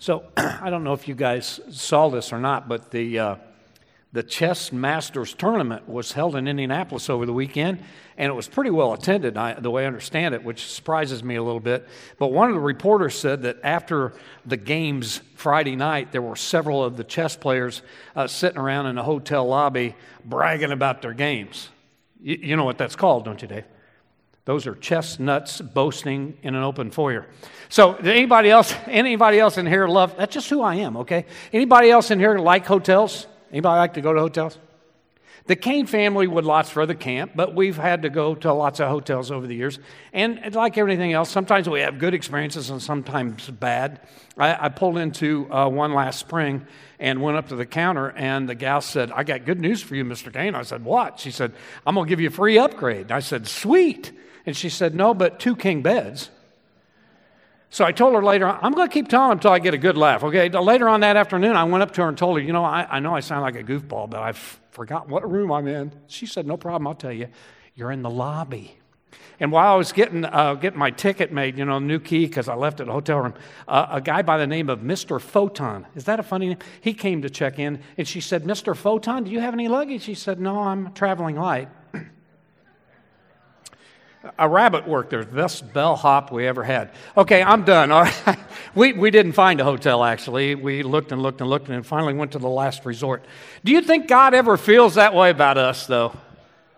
So 0.00 0.24
I 0.36 0.70
don't 0.70 0.82
know 0.82 0.94
if 0.94 1.06
you 1.06 1.14
guys 1.14 1.60
saw 1.70 2.08
this 2.08 2.32
or 2.32 2.40
not, 2.40 2.68
but 2.68 2.90
the 2.90 3.18
uh, 3.18 3.36
the 4.12 4.24
Chess 4.24 4.72
Masters 4.72 5.34
tournament 5.34 5.88
was 5.88 6.12
held 6.12 6.34
in 6.34 6.48
Indianapolis 6.48 7.08
over 7.08 7.26
the 7.26 7.32
weekend, 7.32 7.80
and 8.18 8.28
it 8.28 8.34
was 8.34 8.48
pretty 8.48 8.70
well 8.70 8.92
attended, 8.92 9.36
I, 9.36 9.54
the 9.54 9.70
way 9.70 9.84
I 9.84 9.86
understand 9.86 10.34
it, 10.34 10.42
which 10.42 10.66
surprises 10.66 11.22
me 11.22 11.36
a 11.36 11.42
little 11.42 11.60
bit. 11.60 11.86
But 12.18 12.32
one 12.32 12.48
of 12.48 12.54
the 12.54 12.60
reporters 12.60 13.16
said 13.16 13.42
that 13.42 13.58
after 13.62 14.12
the 14.44 14.56
games 14.56 15.20
Friday 15.36 15.76
night, 15.76 16.10
there 16.10 16.22
were 16.22 16.34
several 16.34 16.82
of 16.82 16.96
the 16.96 17.04
chess 17.04 17.36
players 17.36 17.82
uh, 18.16 18.26
sitting 18.26 18.58
around 18.58 18.86
in 18.86 18.96
the 18.96 19.04
hotel 19.04 19.46
lobby 19.46 19.94
bragging 20.24 20.72
about 20.72 21.02
their 21.02 21.14
games. 21.14 21.68
You, 22.20 22.36
you 22.42 22.56
know 22.56 22.64
what 22.64 22.78
that's 22.78 22.96
called, 22.96 23.24
don't 23.24 23.40
you, 23.40 23.46
Dave? 23.46 23.64
Those 24.44 24.66
are 24.66 24.74
chestnuts 24.74 25.60
boasting 25.60 26.38
in 26.42 26.54
an 26.54 26.62
open 26.62 26.90
foyer. 26.90 27.26
So, 27.68 27.94
anybody 27.94 28.50
else? 28.50 28.74
Anybody 28.86 29.38
else 29.38 29.58
in 29.58 29.66
here 29.66 29.86
love? 29.86 30.16
That's 30.16 30.34
just 30.34 30.48
who 30.48 30.62
I 30.62 30.76
am. 30.76 30.96
Okay. 30.98 31.26
Anybody 31.52 31.90
else 31.90 32.10
in 32.10 32.18
here 32.18 32.38
like 32.38 32.66
hotels? 32.66 33.26
Anybody 33.52 33.78
like 33.78 33.94
to 33.94 34.00
go 34.00 34.12
to 34.12 34.20
hotels? 34.20 34.58
The 35.46 35.56
Kane 35.56 35.86
family 35.86 36.26
would 36.26 36.44
lots 36.44 36.76
rather 36.76 36.94
camp, 36.94 37.32
but 37.34 37.54
we've 37.54 37.76
had 37.76 38.02
to 38.02 38.10
go 38.10 38.34
to 38.36 38.52
lots 38.52 38.78
of 38.78 38.88
hotels 38.88 39.30
over 39.30 39.46
the 39.46 39.54
years. 39.54 39.78
And 40.12 40.54
like 40.54 40.78
everything 40.78 41.12
else, 41.12 41.30
sometimes 41.30 41.68
we 41.68 41.80
have 41.80 41.98
good 41.98 42.14
experiences 42.14 42.70
and 42.70 42.82
sometimes 42.82 43.48
bad. 43.48 44.00
I, 44.36 44.66
I 44.66 44.68
pulled 44.68 44.98
into 44.98 45.52
uh, 45.52 45.68
one 45.68 45.94
last 45.94 46.20
spring 46.20 46.66
and 46.98 47.22
went 47.22 47.36
up 47.36 47.48
to 47.48 47.56
the 47.56 47.66
counter, 47.66 48.10
and 48.10 48.48
the 48.48 48.54
gal 48.54 48.80
said, 48.80 49.10
I 49.10 49.24
got 49.24 49.44
good 49.44 49.60
news 49.60 49.82
for 49.82 49.94
you, 49.94 50.04
Mr. 50.04 50.32
Kane. 50.32 50.54
I 50.54 50.62
said, 50.62 50.84
What? 50.84 51.18
She 51.18 51.30
said, 51.30 51.52
I'm 51.86 51.94
going 51.94 52.06
to 52.06 52.08
give 52.08 52.20
you 52.20 52.28
a 52.28 52.32
free 52.32 52.58
upgrade. 52.58 53.10
I 53.10 53.20
said, 53.20 53.46
Sweet. 53.46 54.12
And 54.46 54.56
she 54.56 54.68
said, 54.68 54.94
No, 54.94 55.14
but 55.14 55.40
two 55.40 55.56
king 55.56 55.82
beds. 55.82 56.30
So 57.72 57.84
I 57.84 57.92
told 57.92 58.14
her 58.14 58.22
later, 58.22 58.48
I'm 58.48 58.72
going 58.72 58.88
to 58.88 58.92
keep 58.92 59.06
telling 59.06 59.32
until 59.32 59.52
I 59.52 59.60
get 59.60 59.74
a 59.74 59.78
good 59.78 59.96
laugh. 59.96 60.24
Okay. 60.24 60.48
Later 60.48 60.88
on 60.88 61.00
that 61.00 61.16
afternoon, 61.16 61.54
I 61.54 61.62
went 61.62 61.82
up 61.82 61.92
to 61.92 62.02
her 62.02 62.08
and 62.08 62.18
told 62.18 62.36
her, 62.36 62.42
you 62.42 62.52
know, 62.52 62.64
I, 62.64 62.86
I 62.90 62.98
know 62.98 63.14
I 63.14 63.20
sound 63.20 63.42
like 63.42 63.54
a 63.54 63.62
goofball, 63.62 64.10
but 64.10 64.20
I've 64.20 64.60
forgotten 64.72 65.08
what 65.08 65.30
room 65.30 65.52
I'm 65.52 65.68
in. 65.68 65.92
She 66.08 66.26
said, 66.26 66.46
no 66.46 66.56
problem. 66.56 66.88
I'll 66.88 66.94
tell 66.94 67.12
you. 67.12 67.28
You're 67.76 67.92
in 67.92 68.02
the 68.02 68.10
lobby. 68.10 68.76
And 69.38 69.52
while 69.52 69.72
I 69.72 69.76
was 69.76 69.92
getting, 69.92 70.24
uh, 70.24 70.54
getting 70.54 70.78
my 70.78 70.90
ticket 70.90 71.32
made, 71.32 71.56
you 71.56 71.64
know, 71.64 71.78
new 71.78 72.00
key 72.00 72.26
because 72.26 72.48
I 72.48 72.54
left 72.54 72.80
at 72.80 72.86
the 72.86 72.92
hotel 72.92 73.20
room, 73.20 73.34
uh, 73.68 73.86
a 73.90 74.00
guy 74.00 74.22
by 74.22 74.36
the 74.36 74.46
name 74.46 74.68
of 74.68 74.80
Mr. 74.80 75.20
Photon, 75.20 75.86
is 75.94 76.04
that 76.04 76.20
a 76.20 76.22
funny 76.22 76.48
name? 76.48 76.58
He 76.80 76.92
came 76.92 77.22
to 77.22 77.30
check 77.30 77.58
in 77.58 77.80
and 77.96 78.06
she 78.06 78.20
said, 78.20 78.44
Mr. 78.44 78.76
Photon, 78.76 79.24
do 79.24 79.30
you 79.30 79.40
have 79.40 79.54
any 79.54 79.68
luggage? 79.68 80.04
He 80.04 80.14
said, 80.14 80.40
No, 80.40 80.58
I'm 80.58 80.92
traveling 80.92 81.36
light 81.36 81.68
a 84.38 84.48
rabbit 84.48 84.86
worked 84.86 85.10
there, 85.10 85.24
the 85.24 85.34
best 85.34 85.72
bellhop 85.72 86.30
we 86.30 86.46
ever 86.46 86.62
had. 86.62 86.90
Okay, 87.16 87.42
I'm 87.42 87.64
done. 87.64 87.90
All 87.92 88.02
right. 88.02 88.38
we, 88.74 88.92
we 88.92 89.10
didn't 89.10 89.32
find 89.32 89.60
a 89.60 89.64
hotel, 89.64 90.04
actually. 90.04 90.54
We 90.54 90.82
looked 90.82 91.12
and 91.12 91.22
looked 91.22 91.40
and 91.40 91.48
looked 91.48 91.68
and 91.68 91.86
finally 91.86 92.14
went 92.14 92.32
to 92.32 92.38
the 92.38 92.48
last 92.48 92.84
resort. 92.84 93.24
Do 93.64 93.72
you 93.72 93.80
think 93.80 94.08
God 94.08 94.34
ever 94.34 94.56
feels 94.56 94.96
that 94.96 95.14
way 95.14 95.30
about 95.30 95.56
us, 95.56 95.86
though? 95.86 96.14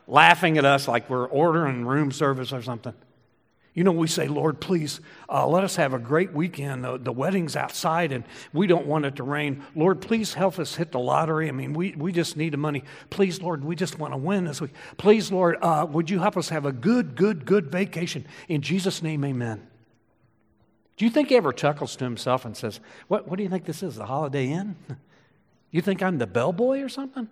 Laughing 0.07 0.59
at 0.59 0.65
us 0.65 0.87
like 0.87 1.09
we're 1.11 1.27
ordering 1.27 1.85
room 1.85 2.13
service 2.13 2.53
or 2.53 2.63
something? 2.63 2.95
You 3.75 3.85
know, 3.85 3.93
we 3.93 4.07
say, 4.07 4.29
Lord, 4.29 4.61
please 4.61 5.01
uh, 5.31 5.47
let 5.47 5.65
us 5.65 5.77
have 5.77 5.95
a 5.95 5.99
great 5.99 6.35
weekend. 6.35 6.85
The, 6.85 6.99
the, 6.99 7.13
wedding's 7.13 7.57
outside 7.57 8.13
and 8.13 8.23
we 8.53 8.67
don't 8.67 8.87
want 8.87 9.07
it 9.07 9.17
to 9.17 9.23
rain. 9.23 9.65
Lord, 9.75 10.03
please 10.03 10.35
help 10.35 10.59
us 10.59 10.75
hit 10.75 10.93
the 10.93 10.99
lottery. 10.99 11.49
I 11.49 11.53
mean, 11.53 11.73
we, 11.73 11.93
we 11.93 12.13
just 12.13 12.37
need 12.37 12.53
the 12.53 12.59
money. 12.59 12.85
Please, 13.09 13.41
Lord, 13.41 13.65
we 13.65 13.75
just 13.75 13.99
want 13.99 14.13
to 14.13 14.19
win 14.19 14.45
this 14.45 14.61
week. 14.61 14.73
Please, 14.99 15.33
Lord, 15.33 15.57
uh, 15.63 15.87
would 15.89 16.11
you 16.11 16.19
help 16.19 16.37
us 16.37 16.51
have 16.51 16.67
a 16.67 16.73
good, 16.73 17.17
good, 17.17 17.47
good 17.47 17.73
vacation? 17.73 18.27
In 18.47 18.61
Jesus' 18.61 19.03
name, 19.03 19.25
amen. 19.25 19.67
Do 20.99 21.07
you 21.07 21.11
think 21.11 21.31
he 21.31 21.37
ever 21.37 21.55
chuckles 21.55 21.97
to 21.97 22.05
himself 22.05 22.45
and 22.45 22.55
says, 22.55 22.79
What, 23.09 23.27
what 23.27 23.39
do 23.39 23.43
you 23.43 23.49
think 23.49 23.65
this 23.65 23.83
is, 23.83 23.97
the 23.97 24.07
Holiday 24.07 24.49
Inn? 24.49 24.77
You 25.75 25.81
think 25.81 26.03
I'm 26.03 26.19
the 26.19 26.27
bellboy 26.27 26.81
or 26.83 26.91
something? 26.91 27.31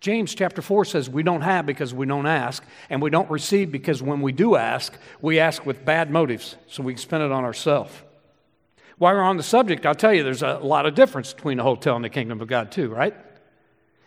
James 0.00 0.34
chapter 0.34 0.60
4 0.60 0.84
says 0.84 1.08
we 1.08 1.22
don't 1.22 1.40
have 1.40 1.66
because 1.66 1.94
we 1.94 2.06
don't 2.06 2.26
ask, 2.26 2.62
and 2.90 3.00
we 3.00 3.10
don't 3.10 3.30
receive 3.30 3.72
because 3.72 4.02
when 4.02 4.20
we 4.20 4.32
do 4.32 4.56
ask, 4.56 4.96
we 5.20 5.38
ask 5.38 5.64
with 5.64 5.84
bad 5.84 6.10
motives, 6.10 6.56
so 6.66 6.82
we 6.82 6.96
spend 6.96 7.22
it 7.22 7.32
on 7.32 7.44
ourselves. 7.44 7.92
While 8.98 9.14
we're 9.14 9.22
on 9.22 9.36
the 9.36 9.42
subject, 9.42 9.84
I'll 9.84 9.94
tell 9.94 10.12
you 10.12 10.22
there's 10.22 10.42
a 10.42 10.58
lot 10.58 10.86
of 10.86 10.94
difference 10.94 11.32
between 11.32 11.58
a 11.58 11.62
hotel 11.62 11.96
and 11.96 12.04
the 12.04 12.10
kingdom 12.10 12.40
of 12.40 12.48
God, 12.48 12.70
too, 12.70 12.88
right? 12.88 13.14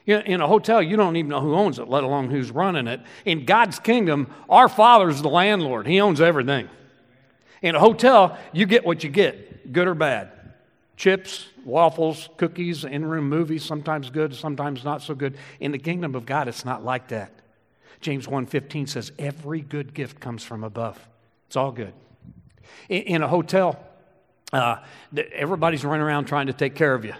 In 0.06 0.42
a 0.42 0.48
hotel, 0.48 0.82
you 0.82 0.96
don't 0.96 1.16
even 1.18 1.30
know 1.30 1.42
who 1.42 1.54
owns 1.54 1.78
it, 1.78 1.88
let 1.88 2.04
alone 2.04 2.32
who's 2.32 2.50
running 2.50 2.88
it. 2.88 3.02
In 3.26 3.46
God's 3.46 3.78
kingdom, 3.78 4.34
our 4.50 4.68
Father's 4.68 5.22
the 5.22 5.30
landlord, 5.30 5.86
He 5.86 6.02
owns 6.02 6.22
everything. 6.22 6.70
In 7.62 7.76
a 7.76 7.80
hotel, 7.80 8.38
you 8.52 8.66
get 8.66 8.86
what 8.86 9.04
you 9.04 9.10
get, 9.10 9.72
good 9.72 9.88
or 9.88 9.94
bad 9.94 10.39
chips, 11.00 11.48
waffles, 11.64 12.28
cookies, 12.36 12.84
in 12.84 13.06
room 13.06 13.28
movies, 13.30 13.64
sometimes 13.64 14.10
good, 14.10 14.36
sometimes 14.36 14.84
not 14.84 15.02
so 15.02 15.16
good. 15.16 15.38
In 15.62 15.72
the 15.72 15.80
kingdom 15.80 16.14
of 16.14 16.26
God, 16.26 16.50
it's 16.50 16.66
not 16.66 16.84
like 16.84 17.08
that. 17.08 17.32
James 18.02 18.28
1:15 18.28 18.86
says 18.88 19.12
every 19.18 19.62
good 19.62 19.94
gift 19.94 20.20
comes 20.20 20.44
from 20.44 20.64
above. 20.64 21.08
It's 21.48 21.56
all 21.56 21.72
good. 21.72 21.94
In, 22.90 23.04
in 23.04 23.24
a 23.24 23.30
hotel, 23.30 23.80
uh, 24.52 24.78
everybody's 25.34 25.86
running 25.86 26.06
around 26.06 26.26
trying 26.26 26.48
to 26.48 26.54
take 26.54 26.76
care 26.76 26.94
of 26.94 27.06
you. 27.06 27.14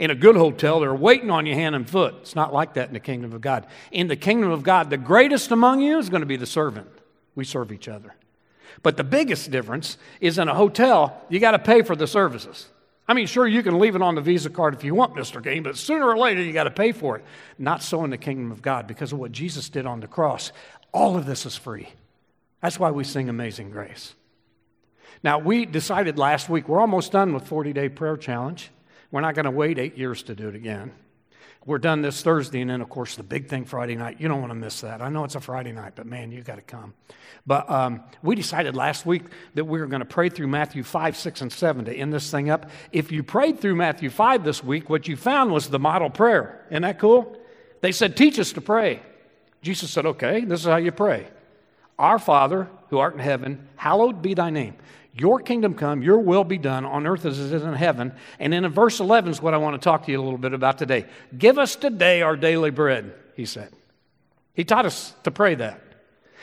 In 0.00 0.10
a 0.10 0.14
good 0.16 0.34
hotel, 0.34 0.80
they're 0.80 0.92
waiting 0.92 1.30
on 1.30 1.46
you 1.46 1.54
hand 1.54 1.76
and 1.76 1.88
foot. 1.88 2.16
It's 2.22 2.34
not 2.34 2.52
like 2.52 2.74
that 2.74 2.88
in 2.88 2.94
the 2.94 3.00
kingdom 3.00 3.32
of 3.32 3.40
God. 3.40 3.66
In 3.92 4.08
the 4.08 4.16
kingdom 4.16 4.50
of 4.50 4.64
God, 4.64 4.90
the 4.90 4.96
greatest 4.96 5.52
among 5.52 5.80
you 5.80 5.98
is 5.98 6.08
going 6.08 6.22
to 6.22 6.26
be 6.26 6.36
the 6.36 6.46
servant. 6.46 6.88
We 7.36 7.44
serve 7.44 7.70
each 7.70 7.86
other. 7.86 8.16
But 8.82 8.96
the 8.96 9.04
biggest 9.04 9.52
difference 9.52 9.98
is 10.20 10.36
in 10.38 10.48
a 10.48 10.54
hotel, 10.54 11.22
you 11.28 11.38
got 11.38 11.52
to 11.52 11.58
pay 11.60 11.82
for 11.82 11.94
the 11.94 12.08
services. 12.08 12.68
I 13.10 13.12
mean, 13.12 13.26
sure, 13.26 13.44
you 13.44 13.64
can 13.64 13.80
leave 13.80 13.96
it 13.96 14.02
on 14.02 14.14
the 14.14 14.20
Visa 14.20 14.48
card 14.50 14.72
if 14.72 14.84
you 14.84 14.94
want, 14.94 15.16
Mr. 15.16 15.42
Kane, 15.42 15.64
but 15.64 15.76
sooner 15.76 16.06
or 16.06 16.16
later 16.16 16.40
you 16.44 16.52
got 16.52 16.64
to 16.64 16.70
pay 16.70 16.92
for 16.92 17.16
it. 17.16 17.24
Not 17.58 17.82
so 17.82 18.04
in 18.04 18.10
the 18.10 18.16
kingdom 18.16 18.52
of 18.52 18.62
God 18.62 18.86
because 18.86 19.12
of 19.12 19.18
what 19.18 19.32
Jesus 19.32 19.68
did 19.68 19.84
on 19.84 19.98
the 19.98 20.06
cross. 20.06 20.52
All 20.94 21.16
of 21.16 21.26
this 21.26 21.44
is 21.44 21.56
free. 21.56 21.88
That's 22.62 22.78
why 22.78 22.92
we 22.92 23.02
sing 23.02 23.28
Amazing 23.28 23.70
Grace. 23.70 24.14
Now, 25.24 25.40
we 25.40 25.66
decided 25.66 26.18
last 26.18 26.48
week 26.48 26.68
we're 26.68 26.80
almost 26.80 27.10
done 27.10 27.34
with 27.34 27.48
40 27.48 27.72
day 27.72 27.88
prayer 27.88 28.16
challenge. 28.16 28.70
We're 29.10 29.22
not 29.22 29.34
going 29.34 29.44
to 29.46 29.50
wait 29.50 29.80
eight 29.80 29.98
years 29.98 30.22
to 30.22 30.36
do 30.36 30.48
it 30.48 30.54
again. 30.54 30.92
We're 31.66 31.78
done 31.78 32.00
this 32.00 32.22
Thursday, 32.22 32.62
and 32.62 32.70
then, 32.70 32.80
of 32.80 32.88
course, 32.88 33.16
the 33.16 33.22
big 33.22 33.48
thing 33.48 33.66
Friday 33.66 33.94
night. 33.94 34.18
You 34.18 34.28
don't 34.28 34.40
want 34.40 34.50
to 34.50 34.56
miss 34.56 34.80
that. 34.80 35.02
I 35.02 35.10
know 35.10 35.24
it's 35.24 35.34
a 35.34 35.40
Friday 35.40 35.72
night, 35.72 35.92
but 35.94 36.06
man, 36.06 36.32
you 36.32 36.40
got 36.42 36.56
to 36.56 36.62
come. 36.62 36.94
But 37.46 37.68
um, 37.70 38.02
we 38.22 38.34
decided 38.34 38.76
last 38.76 39.04
week 39.04 39.24
that 39.54 39.64
we 39.64 39.78
were 39.78 39.86
going 39.86 40.00
to 40.00 40.06
pray 40.06 40.30
through 40.30 40.46
Matthew 40.46 40.82
5, 40.82 41.16
6, 41.16 41.40
and 41.42 41.52
7 41.52 41.84
to 41.84 41.94
end 41.94 42.14
this 42.14 42.30
thing 42.30 42.48
up. 42.48 42.70
If 42.92 43.12
you 43.12 43.22
prayed 43.22 43.60
through 43.60 43.76
Matthew 43.76 44.08
5 44.08 44.42
this 44.42 44.64
week, 44.64 44.88
what 44.88 45.06
you 45.06 45.16
found 45.16 45.52
was 45.52 45.68
the 45.68 45.78
model 45.78 46.08
prayer. 46.08 46.64
Isn't 46.70 46.82
that 46.82 46.98
cool? 46.98 47.36
They 47.82 47.92
said, 47.92 48.16
Teach 48.16 48.38
us 48.38 48.52
to 48.52 48.62
pray. 48.62 49.00
Jesus 49.60 49.90
said, 49.90 50.06
Okay, 50.06 50.44
this 50.46 50.60
is 50.60 50.66
how 50.66 50.76
you 50.76 50.92
pray 50.92 51.26
Our 51.98 52.18
Father, 52.18 52.68
who 52.88 52.98
art 52.98 53.12
in 53.12 53.20
heaven, 53.20 53.68
hallowed 53.76 54.22
be 54.22 54.32
thy 54.32 54.48
name. 54.48 54.76
Your 55.12 55.40
kingdom 55.40 55.74
come, 55.74 56.02
your 56.02 56.18
will 56.18 56.44
be 56.44 56.58
done 56.58 56.84
on 56.84 57.06
earth 57.06 57.24
as 57.24 57.38
it 57.38 57.52
is 57.52 57.62
in 57.62 57.74
heaven. 57.74 58.12
And 58.38 58.52
then 58.52 58.64
in 58.64 58.72
verse 58.72 59.00
11 59.00 59.32
is 59.32 59.42
what 59.42 59.54
I 59.54 59.56
want 59.56 59.80
to 59.80 59.84
talk 59.84 60.06
to 60.06 60.12
you 60.12 60.20
a 60.20 60.22
little 60.22 60.38
bit 60.38 60.52
about 60.52 60.78
today. 60.78 61.06
Give 61.36 61.58
us 61.58 61.74
today 61.76 62.22
our 62.22 62.36
daily 62.36 62.70
bread, 62.70 63.12
he 63.34 63.44
said. 63.44 63.72
He 64.54 64.64
taught 64.64 64.86
us 64.86 65.14
to 65.24 65.30
pray 65.30 65.56
that. 65.56 65.80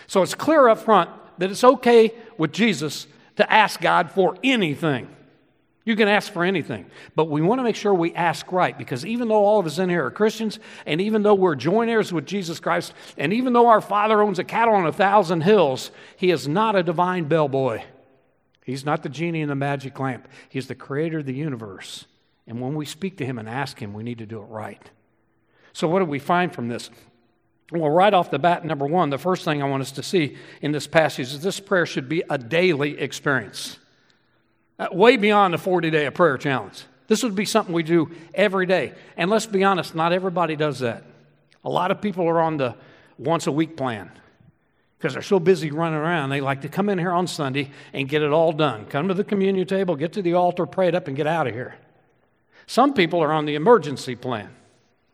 So 0.08 0.22
it's 0.22 0.36
clear 0.36 0.68
up 0.68 0.80
front 0.80 1.10
that 1.38 1.50
it's 1.50 1.64
okay 1.64 2.14
with 2.38 2.52
Jesus 2.52 3.08
to 3.38 3.52
ask 3.52 3.80
God 3.80 4.12
for 4.12 4.36
anything. 4.44 5.08
You 5.86 5.96
can 5.96 6.10
ask 6.10 6.34
for 6.34 6.44
anything, 6.44 6.86
but 7.16 7.30
we 7.30 7.42
want 7.42 7.60
to 7.60 7.64
make 7.64 7.78
sure 7.78 7.94
we 7.94 8.14
ask 8.14 8.52
right 8.52 8.78
because 8.78 9.06
even 9.06 9.30
though 9.30 9.46
all 9.46 9.62
of 9.62 9.66
us 9.66 9.80
in 9.80 9.88
here 9.88 10.06
are 10.06 10.12
Christians, 10.12 10.60
and 10.86 11.00
even 11.00 11.24
though 11.24 11.36
we're 11.36 11.56
joint 11.56 11.90
heirs 11.90 12.12
with 12.12 12.26
Jesus 12.26 12.60
Christ, 12.60 12.92
and 13.18 13.32
even 13.32 13.54
though 13.54 13.68
our 13.68 13.80
Father 13.80 14.22
owns 14.22 14.38
a 14.38 14.44
cattle 14.44 14.74
on 14.74 14.86
a 14.86 14.92
thousand 14.92 15.42
hills, 15.42 15.92
He 16.18 16.30
is 16.30 16.46
not 16.46 16.76
a 16.76 16.84
divine 16.84 17.30
bellboy. 17.30 17.84
He's 18.68 18.84
not 18.84 19.02
the 19.02 19.08
genie 19.08 19.40
in 19.40 19.48
the 19.48 19.56
magic 19.56 19.98
lamp, 19.98 20.28
He's 20.50 20.68
the 20.68 20.76
creator 20.76 21.20
of 21.20 21.26
the 21.26 21.34
universe. 21.34 22.06
And 22.46 22.60
when 22.60 22.76
we 22.76 22.86
speak 22.86 23.18
to 23.18 23.26
Him 23.26 23.40
and 23.40 23.48
ask 23.48 23.82
Him, 23.82 23.94
we 23.94 24.04
need 24.04 24.18
to 24.18 24.26
do 24.26 24.42
it 24.42 24.46
right. 24.46 24.92
So, 25.72 25.88
what 25.88 26.00
do 26.00 26.06
we 26.06 26.20
find 26.20 26.54
from 26.54 26.68
this? 26.68 26.90
Well, 27.72 27.90
right 27.90 28.14
off 28.14 28.30
the 28.30 28.40
bat, 28.40 28.66
number 28.66 28.86
one, 28.86 29.10
the 29.10 29.18
first 29.18 29.46
thing 29.46 29.64
I 29.64 29.70
want 29.70 29.84
us 29.84 29.94
to 29.94 30.04
see 30.04 30.38
in 30.62 30.74
this 30.74 30.86
passage 30.86 31.28
is 31.28 31.42
this 31.42 31.62
prayer 31.62 31.86
should 31.86 32.10
be 32.10 32.24
a 32.30 32.38
daily 32.38 33.00
experience, 33.00 33.80
uh, 34.80 34.88
way 34.92 35.16
beyond 35.16 35.54
the 35.54 35.58
40 35.58 35.90
day 35.90 36.10
prayer 36.10 36.38
challenge. 36.38 36.84
This 37.08 37.24
would 37.24 37.36
be 37.36 37.46
something 37.46 37.74
we 37.74 37.84
do 37.84 38.12
every 38.34 38.66
day. 38.66 38.94
And 39.16 39.30
let's 39.30 39.46
be 39.46 39.64
honest, 39.64 39.96
not 39.96 40.12
everybody 40.12 40.58
does 40.58 40.80
that. 40.80 41.04
A 41.64 41.70
lot 41.70 41.92
of 41.92 42.02
people 42.02 42.28
are 42.28 42.42
on 42.42 42.58
the 42.58 42.76
once 43.18 43.48
a 43.48 43.52
week 43.52 43.78
plan 43.78 44.12
because 44.98 45.14
they're 45.14 45.22
so 45.22 45.40
busy 45.40 45.72
running 45.72 46.00
around. 46.00 46.30
They 46.30 46.42
like 46.42 46.62
to 46.62 46.70
come 46.70 46.90
in 46.90 46.98
here 46.98 47.12
on 47.12 47.28
Sunday 47.28 47.72
and 47.94 48.10
get 48.10 48.24
it 48.24 48.32
all 48.32 48.52
done. 48.52 48.86
Come 48.86 49.08
to 49.10 49.14
the 49.14 49.24
communion 49.24 49.68
table, 49.68 49.96
get 49.96 50.14
to 50.14 50.22
the 50.22 50.34
altar, 50.34 50.66
pray 50.66 50.88
it 50.88 50.96
up, 50.96 51.08
and 51.08 51.16
get 51.16 51.28
out 51.28 51.48
of 51.48 51.54
here. 51.54 51.76
Some 52.66 52.94
people 52.94 53.22
are 53.22 53.32
on 53.32 53.46
the 53.46 53.56
emergency 53.56 54.16
plan. 54.16 54.50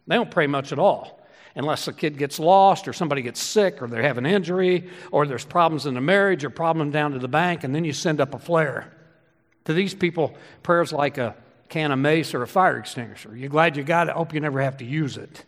They 0.08 0.16
don't 0.16 0.32
pray 0.32 0.48
much 0.48 0.72
at 0.72 0.80
all 0.80 1.20
unless 1.56 1.88
a 1.88 1.94
kid 1.94 2.18
gets 2.18 2.40
lost 2.40 2.88
or 2.88 2.94
somebody 2.94 3.22
gets 3.22 3.40
sick 3.40 3.82
or 3.82 3.88
they 3.88 4.02
have 4.02 4.18
an 4.18 4.26
injury 4.26 4.90
or 5.12 5.28
there's 5.28 5.46
problems 5.46 5.86
in 5.86 5.94
the 5.94 6.02
marriage 6.02 6.44
or 6.44 6.50
problem 6.50 6.90
down 6.90 7.12
to 7.12 7.20
the 7.20 7.28
bank, 7.28 7.64
and 7.64 7.76
then 7.76 7.86
you 7.86 7.94
send 7.94 8.20
up 8.20 8.34
a 8.34 8.40
flare. 8.40 8.92
To 9.66 9.74
these 9.74 9.94
people, 9.94 10.36
prayer's 10.62 10.92
like 10.92 11.18
a 11.18 11.36
can 11.70 11.92
of 11.92 12.00
mace 12.00 12.34
or 12.34 12.42
a 12.42 12.48
fire 12.48 12.78
extinguisher. 12.78 13.36
You're 13.36 13.50
glad 13.50 13.78
you 13.78 13.84
got 13.84 14.08
it. 14.08 14.16
Hope 14.16 14.34
you 14.34 14.40
never 14.40 14.62
have 14.62 14.78
to 14.78 14.86
use 14.86 15.18
it. 15.18 15.46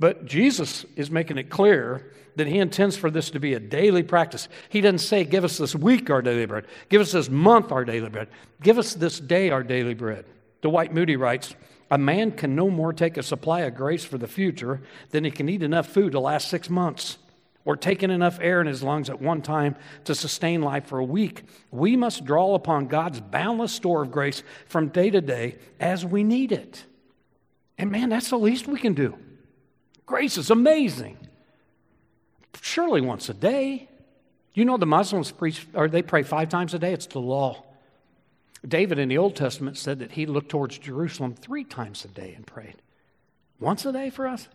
But 0.00 0.24
Jesus 0.24 0.86
is 0.96 1.10
making 1.10 1.38
it 1.38 1.50
clear 1.50 2.10
that 2.36 2.46
he 2.46 2.58
intends 2.58 2.96
for 2.96 3.10
this 3.10 3.30
to 3.30 3.38
be 3.38 3.52
a 3.52 3.60
daily 3.60 4.02
practice. 4.02 4.48
He 4.70 4.80
doesn't 4.80 5.00
say, 5.00 5.24
Give 5.24 5.44
us 5.44 5.58
this 5.58 5.74
week 5.76 6.08
our 6.08 6.22
daily 6.22 6.46
bread, 6.46 6.64
give 6.88 7.02
us 7.02 7.12
this 7.12 7.28
month 7.28 7.70
our 7.70 7.84
daily 7.84 8.08
bread, 8.08 8.28
give 8.62 8.78
us 8.78 8.94
this 8.94 9.20
day 9.20 9.50
our 9.50 9.62
daily 9.62 9.94
bread. 9.94 10.24
Dwight 10.62 10.94
Moody 10.94 11.16
writes, 11.16 11.54
A 11.90 11.98
man 11.98 12.32
can 12.32 12.56
no 12.56 12.70
more 12.70 12.94
take 12.94 13.18
a 13.18 13.22
supply 13.22 13.60
of 13.60 13.74
grace 13.74 14.04
for 14.04 14.16
the 14.16 14.26
future 14.26 14.80
than 15.10 15.24
he 15.24 15.30
can 15.30 15.48
eat 15.50 15.62
enough 15.62 15.86
food 15.86 16.12
to 16.12 16.20
last 16.20 16.48
six 16.48 16.70
months 16.70 17.18
or 17.66 17.76
take 17.76 18.02
in 18.02 18.10
enough 18.10 18.38
air 18.40 18.62
in 18.62 18.66
his 18.66 18.82
lungs 18.82 19.10
at 19.10 19.20
one 19.20 19.42
time 19.42 19.76
to 20.04 20.14
sustain 20.14 20.62
life 20.62 20.86
for 20.86 20.98
a 20.98 21.04
week. 21.04 21.42
We 21.70 21.94
must 21.94 22.24
draw 22.24 22.54
upon 22.54 22.86
God's 22.86 23.20
boundless 23.20 23.72
store 23.72 24.02
of 24.02 24.10
grace 24.10 24.42
from 24.64 24.88
day 24.88 25.10
to 25.10 25.20
day 25.20 25.58
as 25.78 26.06
we 26.06 26.24
need 26.24 26.52
it. 26.52 26.86
And 27.76 27.90
man, 27.90 28.08
that's 28.08 28.30
the 28.30 28.38
least 28.38 28.66
we 28.66 28.78
can 28.78 28.94
do. 28.94 29.18
Grace 30.10 30.36
is 30.38 30.50
amazing. 30.50 31.16
Surely 32.60 33.00
once 33.00 33.28
a 33.28 33.32
day. 33.32 33.88
You 34.54 34.64
know 34.64 34.76
the 34.76 34.84
Muslims 34.84 35.30
preach 35.30 35.68
or 35.72 35.86
they 35.86 36.02
pray 36.02 36.24
five 36.24 36.48
times 36.48 36.74
a 36.74 36.80
day. 36.80 36.92
It's 36.92 37.06
the 37.06 37.20
law. 37.20 37.62
David 38.66 38.98
in 38.98 39.08
the 39.08 39.18
Old 39.18 39.36
Testament 39.36 39.78
said 39.78 40.00
that 40.00 40.10
he 40.10 40.26
looked 40.26 40.48
towards 40.48 40.78
Jerusalem 40.78 41.36
three 41.36 41.62
times 41.62 42.04
a 42.04 42.08
day 42.08 42.32
and 42.34 42.44
prayed. 42.44 42.74
Once 43.60 43.86
a 43.86 43.92
day 43.92 44.10
for 44.10 44.26
us? 44.26 44.48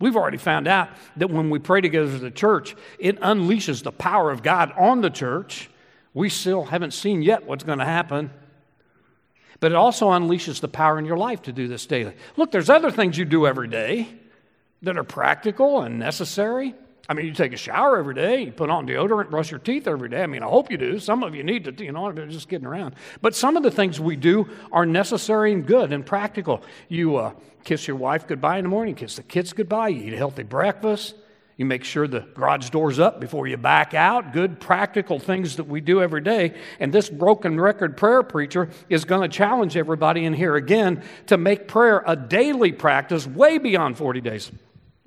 We've 0.00 0.16
already 0.16 0.38
found 0.38 0.66
out 0.66 0.88
that 1.18 1.28
when 1.28 1.50
we 1.50 1.58
pray 1.58 1.82
together 1.82 2.10
as 2.10 2.22
a 2.22 2.30
church, 2.30 2.74
it 2.98 3.20
unleashes 3.20 3.82
the 3.82 3.92
power 3.92 4.30
of 4.30 4.42
God 4.42 4.72
on 4.78 5.02
the 5.02 5.10
church. 5.10 5.68
We 6.14 6.30
still 6.30 6.64
haven't 6.64 6.94
seen 6.94 7.20
yet 7.20 7.44
what's 7.44 7.64
going 7.64 7.80
to 7.80 7.84
happen. 7.84 8.30
But 9.60 9.72
it 9.72 9.76
also 9.76 10.08
unleashes 10.08 10.62
the 10.62 10.68
power 10.68 10.98
in 10.98 11.04
your 11.04 11.18
life 11.18 11.42
to 11.42 11.52
do 11.52 11.68
this 11.68 11.84
daily. 11.84 12.14
Look, 12.38 12.50
there's 12.50 12.70
other 12.70 12.90
things 12.90 13.18
you 13.18 13.26
do 13.26 13.46
every 13.46 13.68
day 13.68 14.17
that 14.82 14.96
are 14.96 15.04
practical 15.04 15.82
and 15.82 15.98
necessary. 15.98 16.74
I 17.10 17.14
mean, 17.14 17.24
you 17.24 17.32
take 17.32 17.54
a 17.54 17.56
shower 17.56 17.96
every 17.96 18.14
day, 18.14 18.42
you 18.42 18.52
put 18.52 18.68
on 18.68 18.86
deodorant, 18.86 19.30
brush 19.30 19.50
your 19.50 19.60
teeth 19.60 19.88
every 19.88 20.10
day. 20.10 20.22
I 20.22 20.26
mean, 20.26 20.42
I 20.42 20.46
hope 20.46 20.70
you 20.70 20.76
do. 20.76 20.98
Some 20.98 21.22
of 21.22 21.34
you 21.34 21.42
need 21.42 21.64
to, 21.64 21.84
you 21.84 21.90
know, 21.90 22.12
just 22.12 22.50
getting 22.50 22.66
around. 22.66 22.96
But 23.22 23.34
some 23.34 23.56
of 23.56 23.62
the 23.62 23.70
things 23.70 23.98
we 23.98 24.14
do 24.14 24.46
are 24.72 24.84
necessary 24.84 25.52
and 25.52 25.66
good 25.66 25.90
and 25.90 26.04
practical. 26.04 26.62
You 26.88 27.16
uh, 27.16 27.32
kiss 27.64 27.88
your 27.88 27.96
wife 27.96 28.26
goodbye 28.26 28.58
in 28.58 28.64
the 28.64 28.68
morning, 28.68 28.94
kiss 28.94 29.16
the 29.16 29.22
kids 29.22 29.54
goodbye, 29.54 29.88
you 29.88 30.08
eat 30.08 30.12
a 30.12 30.18
healthy 30.18 30.42
breakfast, 30.42 31.14
you 31.56 31.64
make 31.64 31.82
sure 31.82 32.06
the 32.06 32.20
garage 32.20 32.68
door's 32.68 32.98
up 32.98 33.20
before 33.20 33.46
you 33.46 33.56
back 33.56 33.94
out. 33.94 34.34
Good 34.34 34.60
practical 34.60 35.18
things 35.18 35.56
that 35.56 35.64
we 35.64 35.80
do 35.80 36.02
every 36.02 36.20
day. 36.20 36.54
And 36.78 36.92
this 36.92 37.08
broken 37.08 37.58
record 37.58 37.96
prayer 37.96 38.22
preacher 38.22 38.68
is 38.90 39.06
going 39.06 39.28
to 39.28 39.34
challenge 39.34 39.78
everybody 39.78 40.26
in 40.26 40.34
here 40.34 40.56
again 40.56 41.02
to 41.28 41.38
make 41.38 41.68
prayer 41.68 42.04
a 42.06 42.14
daily 42.14 42.70
practice 42.70 43.26
way 43.26 43.56
beyond 43.56 43.96
40 43.96 44.20
days 44.20 44.52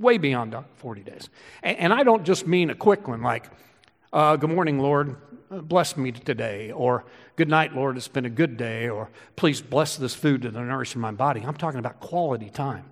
way 0.02 0.18
beyond 0.18 0.56
40 0.78 1.02
days. 1.02 1.30
And, 1.64 1.78
and 1.78 1.94
I 1.94 2.04
don't 2.04 2.26
just 2.26 2.48
mean 2.48 2.70
a 2.70 2.76
quick 2.76 3.08
one 3.08 3.22
like, 3.22 3.50
uh, 4.12 4.36
Good 4.36 4.50
morning, 4.50 4.80
Lord, 4.80 5.16
bless 5.50 5.96
me 5.96 6.12
today, 6.12 6.72
or 6.72 7.06
Good 7.42 7.50
night, 7.50 7.74
Lord, 7.74 7.98
it's 7.98 8.08
been 8.08 8.26
a 8.26 8.30
good 8.30 8.56
day, 8.56 8.88
or 8.88 9.10
please 9.36 9.62
bless 9.62 9.96
this 9.96 10.14
food 10.14 10.44
to 10.44 10.52
nourish 10.52 10.96
my 10.96 11.10
body. 11.10 11.42
I'm 11.42 11.56
talking 11.56 11.80
about 11.80 12.00
quality 12.00 12.52
time. 12.52 12.86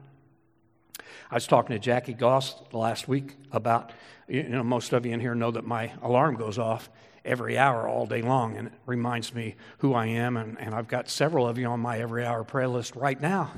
I 1.29 1.35
was 1.35 1.45
talking 1.45 1.75
to 1.75 1.79
Jackie 1.79 2.15
Goss 2.15 2.55
last 2.71 3.07
week 3.07 3.35
about, 3.51 3.91
you 4.27 4.41
know, 4.43 4.63
most 4.63 4.91
of 4.93 5.05
you 5.05 5.11
in 5.11 5.19
here 5.19 5.35
know 5.35 5.51
that 5.51 5.67
my 5.67 5.91
alarm 6.01 6.35
goes 6.35 6.57
off 6.57 6.89
every 7.23 7.59
hour 7.59 7.87
all 7.87 8.07
day 8.07 8.23
long, 8.23 8.57
and 8.57 8.69
it 8.69 8.73
reminds 8.87 9.35
me 9.35 9.55
who 9.79 9.93
I 9.93 10.07
am, 10.07 10.35
and, 10.35 10.59
and 10.59 10.73
I've 10.73 10.87
got 10.87 11.09
several 11.09 11.47
of 11.47 11.59
you 11.59 11.67
on 11.67 11.81
my 11.81 11.99
every 11.99 12.25
hour 12.25 12.43
prayer 12.43 12.69
list 12.69 12.95
right 12.95 13.21
now. 13.21 13.51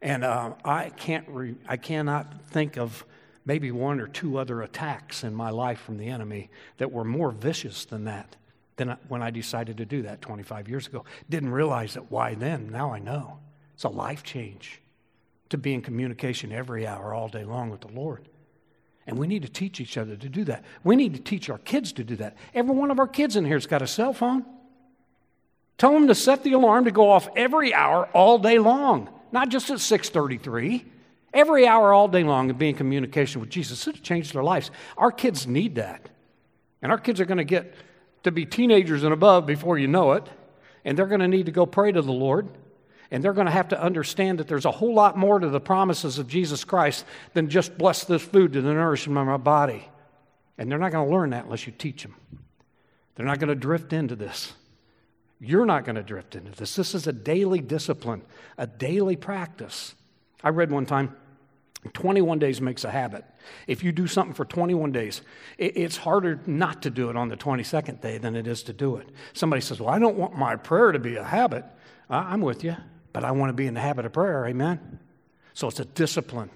And 0.00 0.24
uh, 0.24 0.52
I, 0.64 0.90
can't 0.90 1.26
re- 1.28 1.56
I 1.66 1.76
cannot 1.76 2.32
think 2.50 2.76
of 2.76 3.04
maybe 3.44 3.70
one 3.70 4.00
or 4.00 4.06
two 4.06 4.38
other 4.38 4.62
attacks 4.62 5.24
in 5.24 5.34
my 5.34 5.50
life 5.50 5.80
from 5.80 5.96
the 5.96 6.06
enemy 6.06 6.50
that 6.76 6.92
were 6.92 7.04
more 7.04 7.30
vicious 7.30 7.84
than 7.84 8.04
that, 8.04 8.36
than 8.76 8.96
when 9.08 9.22
I 9.22 9.30
decided 9.30 9.78
to 9.78 9.86
do 9.86 10.02
that 10.02 10.20
25 10.20 10.68
years 10.68 10.86
ago. 10.86 11.04
Didn't 11.28 11.50
realize 11.50 11.96
it. 11.96 12.04
Why 12.10 12.34
then? 12.34 12.70
Now 12.70 12.92
I 12.92 12.98
know. 12.98 13.38
It's 13.74 13.84
a 13.84 13.88
life 13.88 14.22
change 14.22 14.80
to 15.50 15.58
be 15.58 15.72
in 15.72 15.82
communication 15.82 16.52
every 16.52 16.86
hour, 16.86 17.14
all 17.14 17.28
day 17.28 17.44
long 17.44 17.70
with 17.70 17.80
the 17.80 17.88
Lord. 17.88 18.28
And 19.06 19.16
we 19.18 19.26
need 19.26 19.42
to 19.42 19.48
teach 19.48 19.80
each 19.80 19.96
other 19.96 20.14
to 20.14 20.28
do 20.28 20.44
that. 20.44 20.62
We 20.84 20.94
need 20.94 21.14
to 21.14 21.20
teach 21.20 21.48
our 21.48 21.58
kids 21.58 21.92
to 21.94 22.04
do 22.04 22.14
that. 22.16 22.36
Every 22.54 22.74
one 22.74 22.90
of 22.90 22.98
our 22.98 23.08
kids 23.08 23.34
in 23.34 23.46
here 23.46 23.56
has 23.56 23.66
got 23.66 23.80
a 23.80 23.86
cell 23.86 24.12
phone. 24.12 24.44
Tell 25.78 25.92
them 25.92 26.08
to 26.08 26.14
set 26.14 26.44
the 26.44 26.52
alarm 26.52 26.84
to 26.84 26.90
go 26.90 27.10
off 27.10 27.28
every 27.34 27.72
hour, 27.72 28.06
all 28.12 28.38
day 28.38 28.58
long 28.58 29.08
not 29.32 29.48
just 29.48 29.70
at 29.70 29.80
633. 29.80 30.84
Every 31.34 31.66
hour 31.66 31.92
all 31.92 32.08
day 32.08 32.24
long 32.24 32.48
and 32.48 32.58
be 32.58 32.70
in 32.70 32.74
communication 32.74 33.40
with 33.40 33.50
Jesus. 33.50 33.86
It'll 33.86 34.00
change 34.00 34.32
their 34.32 34.42
lives. 34.42 34.70
Our 34.96 35.12
kids 35.12 35.46
need 35.46 35.74
that. 35.74 36.08
And 36.80 36.90
our 36.90 36.98
kids 36.98 37.20
are 37.20 37.26
going 37.26 37.38
to 37.38 37.44
get 37.44 37.74
to 38.22 38.32
be 38.32 38.46
teenagers 38.46 39.04
and 39.04 39.12
above 39.12 39.46
before 39.46 39.78
you 39.78 39.88
know 39.88 40.12
it. 40.12 40.26
And 40.84 40.96
they're 40.96 41.06
going 41.06 41.20
to 41.20 41.28
need 41.28 41.46
to 41.46 41.52
go 41.52 41.66
pray 41.66 41.92
to 41.92 42.00
the 42.00 42.12
Lord. 42.12 42.48
And 43.10 43.22
they're 43.22 43.32
going 43.32 43.46
to 43.46 43.52
have 43.52 43.68
to 43.68 43.82
understand 43.82 44.38
that 44.38 44.48
there's 44.48 44.64
a 44.64 44.70
whole 44.70 44.94
lot 44.94 45.16
more 45.16 45.38
to 45.38 45.48
the 45.48 45.60
promises 45.60 46.18
of 46.18 46.28
Jesus 46.28 46.64
Christ 46.64 47.04
than 47.34 47.48
just 47.48 47.76
bless 47.76 48.04
this 48.04 48.22
food 48.22 48.52
to 48.54 48.62
the 48.62 48.72
nourishment 48.72 49.18
of 49.18 49.26
my 49.26 49.36
body. 49.36 49.88
And 50.56 50.70
they're 50.70 50.78
not 50.78 50.92
going 50.92 51.08
to 51.08 51.14
learn 51.14 51.30
that 51.30 51.44
unless 51.44 51.66
you 51.66 51.72
teach 51.72 52.02
them. 52.02 52.14
They're 53.14 53.26
not 53.26 53.38
going 53.38 53.48
to 53.48 53.54
drift 53.54 53.92
into 53.92 54.16
this. 54.16 54.52
You're 55.40 55.66
not 55.66 55.84
going 55.84 55.96
to 55.96 56.02
drift 56.02 56.34
into 56.34 56.50
this. 56.52 56.74
This 56.74 56.94
is 56.94 57.06
a 57.06 57.12
daily 57.12 57.60
discipline, 57.60 58.22
a 58.56 58.66
daily 58.66 59.16
practice. 59.16 59.94
I 60.42 60.50
read 60.50 60.70
one 60.70 60.86
time 60.86 61.16
21 61.92 62.40
days 62.40 62.60
makes 62.60 62.84
a 62.84 62.90
habit. 62.90 63.24
If 63.66 63.84
you 63.84 63.92
do 63.92 64.06
something 64.08 64.34
for 64.34 64.44
21 64.44 64.90
days, 64.90 65.22
it's 65.58 65.96
harder 65.96 66.40
not 66.46 66.82
to 66.82 66.90
do 66.90 67.08
it 67.08 67.16
on 67.16 67.28
the 67.28 67.36
22nd 67.36 68.00
day 68.00 68.18
than 68.18 68.34
it 68.34 68.46
is 68.46 68.64
to 68.64 68.72
do 68.72 68.96
it. 68.96 69.08
Somebody 69.32 69.62
says, 69.62 69.80
Well, 69.80 69.88
I 69.88 69.98
don't 69.98 70.16
want 70.16 70.36
my 70.36 70.56
prayer 70.56 70.92
to 70.92 70.98
be 70.98 71.16
a 71.16 71.24
habit. 71.24 71.64
I'm 72.10 72.40
with 72.40 72.64
you, 72.64 72.76
but 73.12 73.24
I 73.24 73.30
want 73.30 73.50
to 73.50 73.54
be 73.54 73.66
in 73.66 73.74
the 73.74 73.80
habit 73.80 74.06
of 74.06 74.12
prayer. 74.12 74.46
Amen? 74.46 74.98
So 75.54 75.68
it's 75.68 75.80
a 75.80 75.84
discipline 75.84 76.50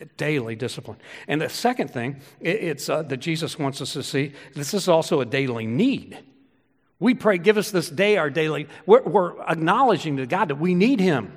a 0.00 0.06
daily 0.16 0.56
discipline. 0.56 0.98
And 1.28 1.40
the 1.40 1.48
second 1.48 1.88
thing, 1.88 2.20
it's 2.40 2.88
uh, 2.88 3.02
that 3.02 3.18
Jesus 3.18 3.58
wants 3.60 3.80
us 3.80 3.92
to 3.92 4.02
see. 4.02 4.32
This 4.54 4.74
is 4.74 4.88
also 4.88 5.20
a 5.20 5.24
daily 5.24 5.66
need. 5.66 6.18
We 6.98 7.14
pray, 7.14 7.38
give 7.38 7.58
us 7.58 7.70
this 7.70 7.90
day 7.90 8.16
our 8.16 8.30
daily. 8.30 8.68
We're, 8.86 9.02
we're, 9.02 9.40
acknowledging 9.42 10.18
to 10.18 10.26
God 10.26 10.48
that 10.48 10.56
we 10.56 10.74
need 10.74 11.00
Him 11.00 11.32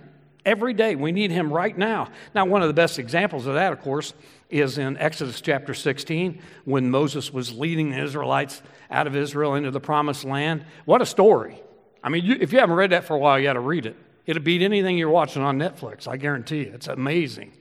every 0.46 0.74
day. 0.74 0.96
We 0.96 1.12
need 1.12 1.32
Him 1.32 1.52
right 1.52 1.78
now. 1.78 2.10
Now, 2.36 2.46
one 2.46 2.62
of 2.62 2.68
the 2.68 2.74
best 2.74 3.00
examples 3.00 3.48
of 3.48 3.56
that, 3.56 3.74
of 3.74 3.82
course, 3.82 4.14
is 4.50 4.78
in 4.78 4.98
Exodus 4.98 5.42
chapter 5.42 5.74
16 5.74 6.42
when 6.66 6.90
Moses 6.90 7.34
was 7.34 7.54
leading 7.54 7.92
the 7.92 8.02
Israelites 8.02 8.62
out 8.90 9.08
of 9.08 9.16
Israel 9.16 9.56
into 9.56 9.72
the 9.72 9.80
promised 9.80 10.24
land. 10.24 10.64
What 10.86 11.02
a 11.02 11.06
story. 11.06 11.62
I 12.04 12.10
mean, 12.10 12.24
you, 12.24 12.38
if 12.40 12.54
you 12.54 12.60
haven't 12.60 12.76
read 12.76 12.92
that 12.92 13.06
for 13.06 13.16
a 13.16 13.20
while, 13.20 13.38
you 13.38 13.46
got 13.46 13.54
to 13.54 13.60
read 13.60 13.86
it. 13.86 13.96
It'll 14.26 14.44
beat 14.44 14.62
anything 14.62 14.98
you're 14.98 15.10
watching 15.10 15.42
on 15.42 15.58
Netflix, 15.58 16.08
I 16.08 16.18
guarantee 16.18 16.66
you. 16.66 16.72
It's 16.74 16.88
amazing. 16.88 17.54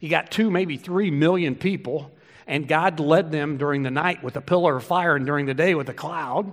You 0.00 0.08
got 0.08 0.30
two, 0.30 0.50
maybe 0.50 0.76
three 0.76 1.10
million 1.10 1.54
people, 1.54 2.10
and 2.46 2.66
God 2.66 3.00
led 3.00 3.30
them 3.30 3.58
during 3.58 3.82
the 3.82 3.90
night 3.90 4.22
with 4.22 4.36
a 4.36 4.40
pillar 4.40 4.76
of 4.76 4.84
fire 4.84 5.16
and 5.16 5.26
during 5.26 5.46
the 5.46 5.54
day 5.54 5.74
with 5.74 5.88
a 5.88 5.94
cloud. 5.94 6.52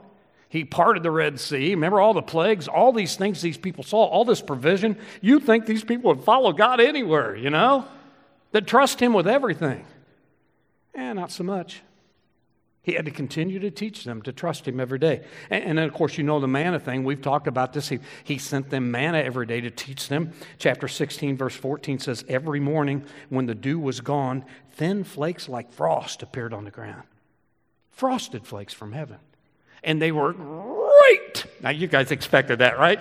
He 0.52 0.66
parted 0.66 1.02
the 1.02 1.12
Red 1.12 1.40
Sea. 1.40 1.70
Remember 1.70 2.02
all 2.02 2.14
the 2.14 2.22
plagues, 2.22 2.68
all 2.68 2.92
these 2.92 3.16
things 3.16 3.42
these 3.42 3.58
people 3.58 3.86
saw, 3.86 4.04
all 4.04 4.26
this 4.26 4.42
provision. 4.42 4.98
You 5.22 5.40
think 5.40 5.66
these 5.66 5.86
people 5.86 6.14
would 6.14 6.26
follow 6.26 6.52
God 6.52 6.82
anywhere, 6.82 7.38
you 7.38 7.50
know? 7.50 7.86
That 8.52 8.68
trust 8.68 9.00
Him 9.00 9.14
with 9.14 9.30
everything. 9.30 9.86
Eh, 10.94 11.14
not 11.14 11.32
so 11.32 11.46
much. 11.46 11.84
He 12.84 12.92
had 12.92 13.06
to 13.06 13.12
continue 13.12 13.60
to 13.60 13.72
teach 13.72 14.04
them 14.04 14.22
to 14.24 14.34
trust 14.34 14.68
Him 14.68 14.82
every 14.82 15.00
day. 15.00 15.24
And, 15.50 15.64
and, 15.64 15.78
then, 15.78 15.88
of 15.88 15.94
course, 15.94 16.18
you 16.18 16.26
know 16.26 16.42
the 16.42 16.50
manna 16.50 16.82
thing. 16.82 17.06
We've 17.06 17.22
talked 17.22 17.48
about 17.48 17.72
this. 17.72 17.88
He, 17.88 18.00
he 18.26 18.38
sent 18.38 18.70
them 18.70 18.92
manna 18.92 19.20
every 19.20 19.46
day 19.46 19.62
to 19.62 19.72
teach 19.72 20.10
them. 20.10 20.34
Chapter 20.58 20.90
16, 20.90 21.38
verse 21.38 21.56
14 21.56 21.98
says, 22.00 22.26
Every 22.28 22.60
morning 22.60 23.06
when 23.30 23.46
the 23.46 23.56
dew 23.56 23.80
was 23.80 24.02
gone, 24.02 24.44
thin 24.72 25.06
flakes 25.06 25.48
like 25.48 25.72
frost 25.72 26.22
appeared 26.22 26.54
on 26.54 26.66
the 26.66 26.72
ground. 26.72 27.04
Frosted 27.90 28.46
flakes 28.46 28.74
from 28.74 28.92
heaven 28.92 29.20
and 29.84 30.02
they 30.02 30.12
were 30.12 30.34
great. 30.34 31.46
Now, 31.62 31.70
you 31.70 31.88
guys 31.88 32.12
expected 32.12 32.60
that, 32.60 32.78
right? 32.78 33.00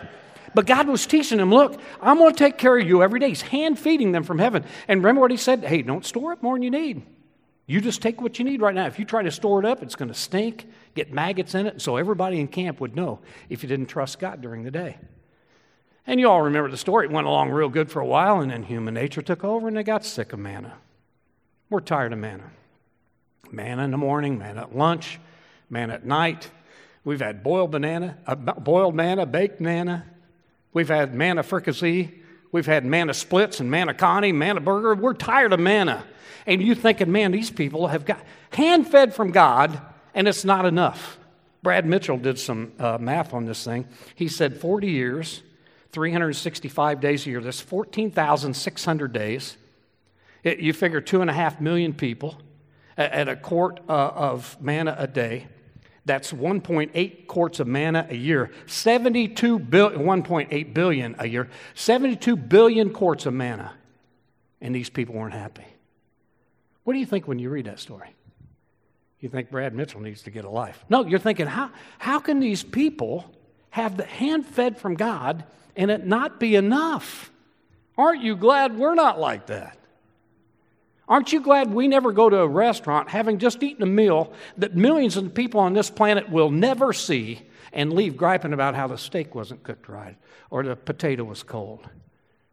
But 0.55 0.67
God 0.67 0.89
was 0.89 1.07
teaching 1.07 1.39
them, 1.39 1.51
look, 1.51 1.81
I'm 2.01 2.19
going 2.19 2.33
to 2.33 2.39
take 2.39 2.59
care 2.59 2.77
of 2.77 2.87
you 2.87 3.03
every 3.03 3.21
day. 3.21 3.29
He's 3.29 3.43
hand 3.43 3.79
feeding 3.79 4.13
them 4.13 4.25
from 4.25 4.39
heaven. 4.39 4.65
And 4.89 5.01
remember 5.01 5.21
what 5.21 5.31
he 5.31 5.37
said? 5.37 5.65
Hey, 5.65 5.83
don't 5.83 6.05
store 6.05 6.33
up 6.33 6.43
more 6.43 6.57
than 6.57 6.63
you 6.63 6.71
need. 6.71 7.03
You 7.67 7.81
just 7.81 8.03
take 8.03 8.21
what 8.21 8.39
you 8.39 8.45
need 8.45 8.61
right 8.61 8.75
now. 8.75 8.87
If 8.87 8.99
you 8.99 9.05
try 9.05 9.23
to 9.23 9.31
store 9.31 9.61
it 9.61 9.65
up, 9.65 9.83
it's 9.83 9.95
going 9.95 10.09
to 10.09 10.15
stink, 10.15 10.67
get 10.95 11.13
maggots 11.13 11.55
in 11.55 11.67
it. 11.67 11.81
So 11.81 11.97
everybody 11.97 12.41
in 12.41 12.49
camp 12.49 12.81
would 12.81 12.97
know 12.97 13.21
if 13.49 13.63
you 13.63 13.69
didn't 13.69 13.87
trust 13.87 14.19
God 14.19 14.41
during 14.41 14.65
the 14.65 14.73
day. 14.73 14.99
And 16.05 16.19
you 16.19 16.29
all 16.29 16.43
remember 16.43 16.71
the 16.71 16.77
story. 16.77 17.07
It 17.07 17.13
went 17.13 17.29
along 17.29 17.51
real 17.51 17.69
good 17.69 17.89
for 17.89 18.01
a 18.01 18.07
while, 18.07 18.41
and 18.41 18.51
then 18.51 18.65
human 18.65 18.95
nature 18.95 19.23
took 19.23 19.45
over, 19.45 19.69
and 19.69 19.77
they 19.77 19.85
got 19.85 20.05
sick 20.05 20.33
of 20.33 20.41
manna. 20.41 20.79
We're 21.69 21.81
tired 21.81 22.13
of 22.13 22.19
manna. 22.19 22.51
Manna 23.53 23.85
in 23.85 23.93
the 23.93 23.99
morning, 23.99 24.37
manna 24.37 24.63
at 24.63 24.75
lunch, 24.75 25.21
manna 25.69 25.95
at 25.95 26.05
night 26.05 26.51
We've 27.05 27.21
had 27.21 27.43
boiled 27.43 27.71
banana, 27.71 28.19
uh, 28.27 28.35
boiled 28.35 28.95
manna, 28.95 29.27
baked 29.27 29.61
manna. 29.61 30.05
We've 30.73 30.89
had 30.89 31.15
manna 31.15 31.43
fricassee. 31.43 32.11
We've 32.53 32.67
had 32.67 32.85
manna 32.85 33.15
splits 33.15 33.61
and 33.61 33.71
manna 33.71 33.95
connie, 33.95 34.33
manna 34.33 34.61
burger. 34.61 34.95
We're 34.95 35.15
tired 35.15 35.53
of 35.53 35.61
manna. 35.61 36.05
And 36.47 36.63
you 36.63 36.75
thinking, 36.75 37.11
man, 37.13 37.33
these 37.33 37.51
people 37.51 37.89
have 37.89 38.05
got 38.05 38.21
hand 38.53 38.89
fed 38.89 39.15
from 39.15 39.31
God, 39.31 39.81
and 40.15 40.27
it's 40.27 40.45
not 40.45 40.67
enough. 40.67 41.19
Brad 41.63 41.87
Mitchell 41.87 42.17
did 42.17 42.39
some 42.39 42.73
uh, 42.79 42.99
math 42.99 43.35
on 43.35 43.45
this 43.45 43.65
thing. 43.65 43.87
He 44.15 44.29
said 44.29 44.61
40 44.61 44.89
years, 44.89 45.43
365 45.93 47.01
days 47.01 47.27
a 47.27 47.31
year, 47.31 47.41
that's 47.41 47.61
14,600 47.61 49.13
days. 49.13 49.57
It, 50.43 50.61
you 50.61 50.73
figure 50.73 51.01
two 51.01 51.21
and 51.21 51.31
a 51.31 51.35
half 51.35 51.61
million 51.61 51.93
people 51.93 52.39
at, 52.97 53.13
at 53.13 53.29
a 53.29 53.37
quart 53.37 53.81
uh, 53.89 53.93
of 53.93 54.61
manna 54.61 54.97
a 54.99 55.07
day. 55.07 55.49
That's 56.05 56.33
1.8 56.33 57.27
quarts 57.27 57.61
of 57.61 57.67
manna 57.67 58.07
a 58.09 58.17
year, 58.17 58.51
72 58.67 59.59
billion, 59.59 60.03
1.8 60.03 60.75
billion 60.75 61.15
a 61.19 61.27
year, 61.27 61.49
72 61.75 62.37
billion 62.37 62.91
quarts 62.91 63.27
of 63.27 63.35
manna. 63.35 63.75
And 64.61 64.75
these 64.75 64.91
people 64.91 65.15
weren't 65.15 65.35
happy. 65.35 65.65
What 66.85 66.95
do 66.95 66.99
you 66.99 67.07
think 67.07 67.29
when 67.29 67.39
you 67.39 67.51
read 67.51 67.67
that 67.67 67.79
story? 67.79 68.15
You 69.21 69.29
think 69.29 69.51
Brad 69.51 69.75
Mitchell 69.75 70.01
needs 70.01 70.23
to 70.23 70.31
get 70.31 70.45
a 70.45 70.51
life. 70.51 70.83
No, 70.89 71.05
you're 71.05 71.19
thinking, 71.19 71.47
how, 71.47 71.71
how 71.99 72.19
can 72.19 72.41
these 72.41 72.63
people 72.63 73.31
have 73.71 73.97
the 73.97 74.05
hand 74.05 74.47
fed 74.47 74.79
from 74.79 74.95
God 74.95 75.45
and 75.77 75.91
it 75.91 76.07
not 76.07 76.41
be 76.41 76.57
enough? 76.57 77.31
Aren't 77.99 78.23
you 78.23 78.35
glad 78.35 78.79
we're 78.79 78.95
not 78.95 79.21
like 79.21 79.47
that? 79.47 79.77
Aren't 81.11 81.33
you 81.33 81.41
glad 81.41 81.75
we 81.75 81.89
never 81.89 82.13
go 82.13 82.31
to 82.31 82.39
a 82.39 82.47
restaurant 82.47 83.09
having 83.09 83.39
just 83.39 83.65
eaten 83.65 83.83
a 83.83 83.87
meal 83.87 84.33
that 84.57 84.77
millions 84.77 85.17
of 85.17 85.35
people 85.35 85.59
on 85.59 85.73
this 85.73 85.91
planet 85.91 86.31
will 86.31 86.53
never 86.53 86.93
see 86.93 87.43
and 87.73 87.93
leave 87.93 88.17
griping 88.17 88.53
about 88.53 88.77
how 88.77 88.87
the 88.87 88.97
steak 88.97 89.35
wasn't 89.35 89.65
cooked 89.65 89.89
right, 89.89 90.17
or 90.51 90.63
the 90.63 90.77
potato 90.77 91.25
was 91.25 91.43
cold, 91.43 91.89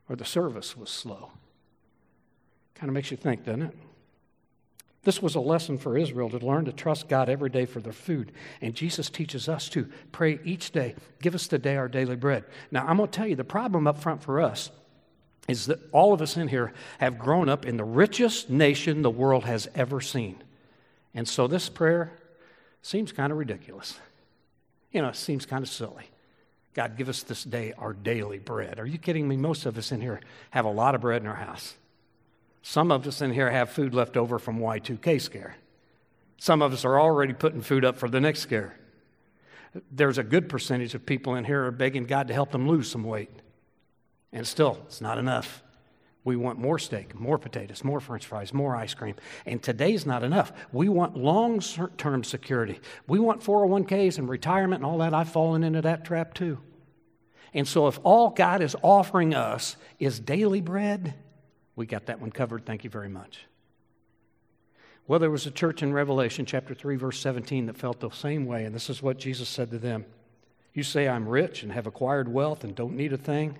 or 0.10 0.16
the 0.16 0.26
service 0.26 0.76
was 0.76 0.90
slow? 0.90 1.32
Kind 2.74 2.90
of 2.90 2.96
makes 2.96 3.12
you 3.12 3.18
think, 3.18 3.46
doesn't 3.46 3.62
it? 3.62 3.78
This 5.04 5.22
was 5.22 5.36
a 5.36 5.40
lesson 5.40 5.78
for 5.78 5.96
Israel 5.96 6.30
to 6.32 6.44
learn 6.44 6.66
to 6.66 6.74
trust 6.74 7.08
God 7.08 7.30
every 7.30 7.50
day 7.50 7.66
for 7.66 7.80
their 7.80 7.94
food. 7.94 8.32
And 8.62 8.74
Jesus 8.74 9.10
teaches 9.10 9.48
us 9.48 9.70
to 9.70 9.88
pray 10.12 10.40
each 10.44 10.72
day, 10.72 10.96
give 11.22 11.36
us 11.36 11.48
today 11.48 11.78
our 11.78 11.88
daily 11.88 12.16
bread. 12.16 12.44
Now, 12.72 12.86
I'm 12.88 12.98
going 12.98 13.10
to 13.10 13.16
tell 13.16 13.28
you 13.28 13.36
the 13.36 13.44
problem 13.44 13.86
up 13.86 14.00
front 14.00 14.24
for 14.24 14.42
us 14.42 14.72
is 15.48 15.68
that 15.68 15.80
all 15.92 16.14
of 16.14 16.22
us 16.22 16.36
in 16.36 16.48
here 16.48 16.74
have 17.00 17.18
grown 17.18 17.48
up 17.50 17.66
in 17.66 17.78
the 17.78 17.84
richest 17.84 18.50
nation 18.50 19.02
the 19.02 19.10
world 19.10 19.46
has 19.46 19.68
ever 19.76 20.02
seen. 20.02 20.42
And 21.14 21.28
so 21.28 21.48
this 21.48 21.70
prayer 21.70 22.12
seems 22.82 23.12
kind 23.12 23.32
of 23.32 23.38
ridiculous. 23.38 23.98
You 24.92 25.02
know, 25.02 25.10
it 25.10 25.16
seems 25.16 25.46
kind 25.46 25.64
of 25.64 25.70
silly. 25.70 26.10
God, 26.74 26.96
give 26.98 27.10
us 27.10 27.24
this 27.24 27.44
day 27.44 27.74
our 27.78 27.94
daily 27.94 28.40
bread. 28.40 28.80
Are 28.80 28.86
you 28.86 28.98
kidding 28.98 29.28
me? 29.28 29.36
Most 29.36 29.66
of 29.66 29.78
us 29.78 29.92
in 29.92 30.02
here 30.02 30.20
have 30.52 30.66
a 30.66 30.72
lot 30.72 30.96
of 30.96 31.02
bread 31.02 31.22
in 31.22 31.28
our 31.28 31.36
house. 31.36 31.76
Some 32.62 32.92
of 32.92 33.08
us 33.08 33.22
in 33.22 33.32
here 33.32 33.50
have 33.50 33.70
food 33.70 33.94
left 33.94 34.18
over 34.18 34.38
from 34.38 34.60
Y2K 34.60 35.22
scare. 35.22 35.56
Some 36.38 36.62
of 36.62 36.74
us 36.74 36.86
are 36.86 37.00
already 37.00 37.34
putting 37.34 37.62
food 37.62 37.84
up 37.84 37.98
for 37.98 38.10
the 38.10 38.20
next 38.20 38.42
scare. 38.42 38.78
There's 39.92 40.18
a 40.18 40.24
good 40.24 40.50
percentage 40.50 40.94
of 40.94 41.06
people 41.06 41.36
in 41.36 41.46
here 41.46 41.66
are 41.66 41.72
begging 41.72 42.06
God 42.06 42.28
to 42.28 42.34
help 42.34 42.52
them 42.52 42.68
lose 42.68 42.90
some 42.92 43.04
weight. 43.04 43.32
And 44.38 44.46
still, 44.46 44.78
it's 44.86 45.02
not 45.02 45.18
enough. 45.18 45.64
We 46.24 46.36
want 46.36 46.60
more 46.60 46.78
steak, 46.78 47.20
more 47.20 47.40
potatoes, 47.40 47.84
more 47.84 48.00
french 48.00 48.28
fries, 48.28 48.54
more 48.54 48.76
ice 48.76 48.94
cream. 48.94 49.16
And 49.48 49.64
today's 49.64 50.06
not 50.06 50.24
enough. 50.24 50.52
We 50.72 50.90
want 50.90 51.18
long 51.18 51.60
term 51.98 52.24
security. 52.24 52.80
We 53.08 53.18
want 53.18 53.42
401ks 53.42 54.20
and 54.20 54.30
retirement 54.30 54.84
and 54.84 54.86
all 54.86 55.00
that. 55.00 55.16
I've 55.16 55.30
fallen 55.30 55.64
into 55.64 55.82
that 55.82 56.06
trap 56.06 56.36
too. 56.36 56.60
And 57.52 57.68
so, 57.68 57.88
if 57.88 58.00
all 58.04 58.30
God 58.30 58.62
is 58.62 58.76
offering 58.84 59.34
us 59.34 59.76
is 59.98 60.20
daily 60.20 60.62
bread, 60.62 61.16
we 61.76 61.88
got 61.88 62.06
that 62.06 62.22
one 62.22 62.30
covered. 62.30 62.64
Thank 62.64 62.84
you 62.84 62.92
very 62.92 63.10
much. 63.10 63.48
Well, 65.08 65.18
there 65.18 65.32
was 65.32 65.48
a 65.48 65.52
church 65.52 65.82
in 65.82 65.94
Revelation 65.94 66.46
chapter 66.46 66.76
3, 66.76 66.96
verse 66.98 67.20
17 67.22 67.66
that 67.66 67.78
felt 67.78 68.02
the 68.02 68.12
same 68.12 68.46
way, 68.46 68.66
and 68.66 68.76
this 68.76 68.88
is 68.88 69.02
what 69.02 69.18
Jesus 69.18 69.50
said 69.50 69.72
to 69.72 69.80
them 69.80 70.06
You 70.76 70.84
say, 70.84 71.08
I'm 71.08 71.28
rich 71.28 71.64
and 71.64 71.72
have 71.72 71.88
acquired 71.88 72.32
wealth 72.32 72.64
and 72.64 72.76
don't 72.76 72.96
need 72.96 73.14
a 73.14 73.18
thing 73.18 73.58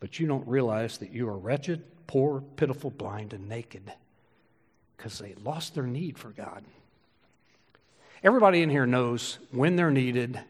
but 0.00 0.18
you 0.18 0.26
don't 0.26 0.46
realize 0.46 0.98
that 0.98 1.12
you 1.12 1.28
are 1.28 1.36
wretched, 1.36 1.82
poor, 2.06 2.40
pitiful, 2.56 2.90
blind, 2.90 3.32
and 3.32 3.48
naked 3.48 3.92
because 4.96 5.18
they 5.18 5.34
lost 5.42 5.74
their 5.74 5.86
need 5.86 6.18
for 6.18 6.30
God. 6.30 6.64
Everybody 8.22 8.62
in 8.62 8.70
here 8.70 8.86
knows 8.86 9.38
when 9.50 9.76
they're 9.76 9.90
needed 9.90 10.40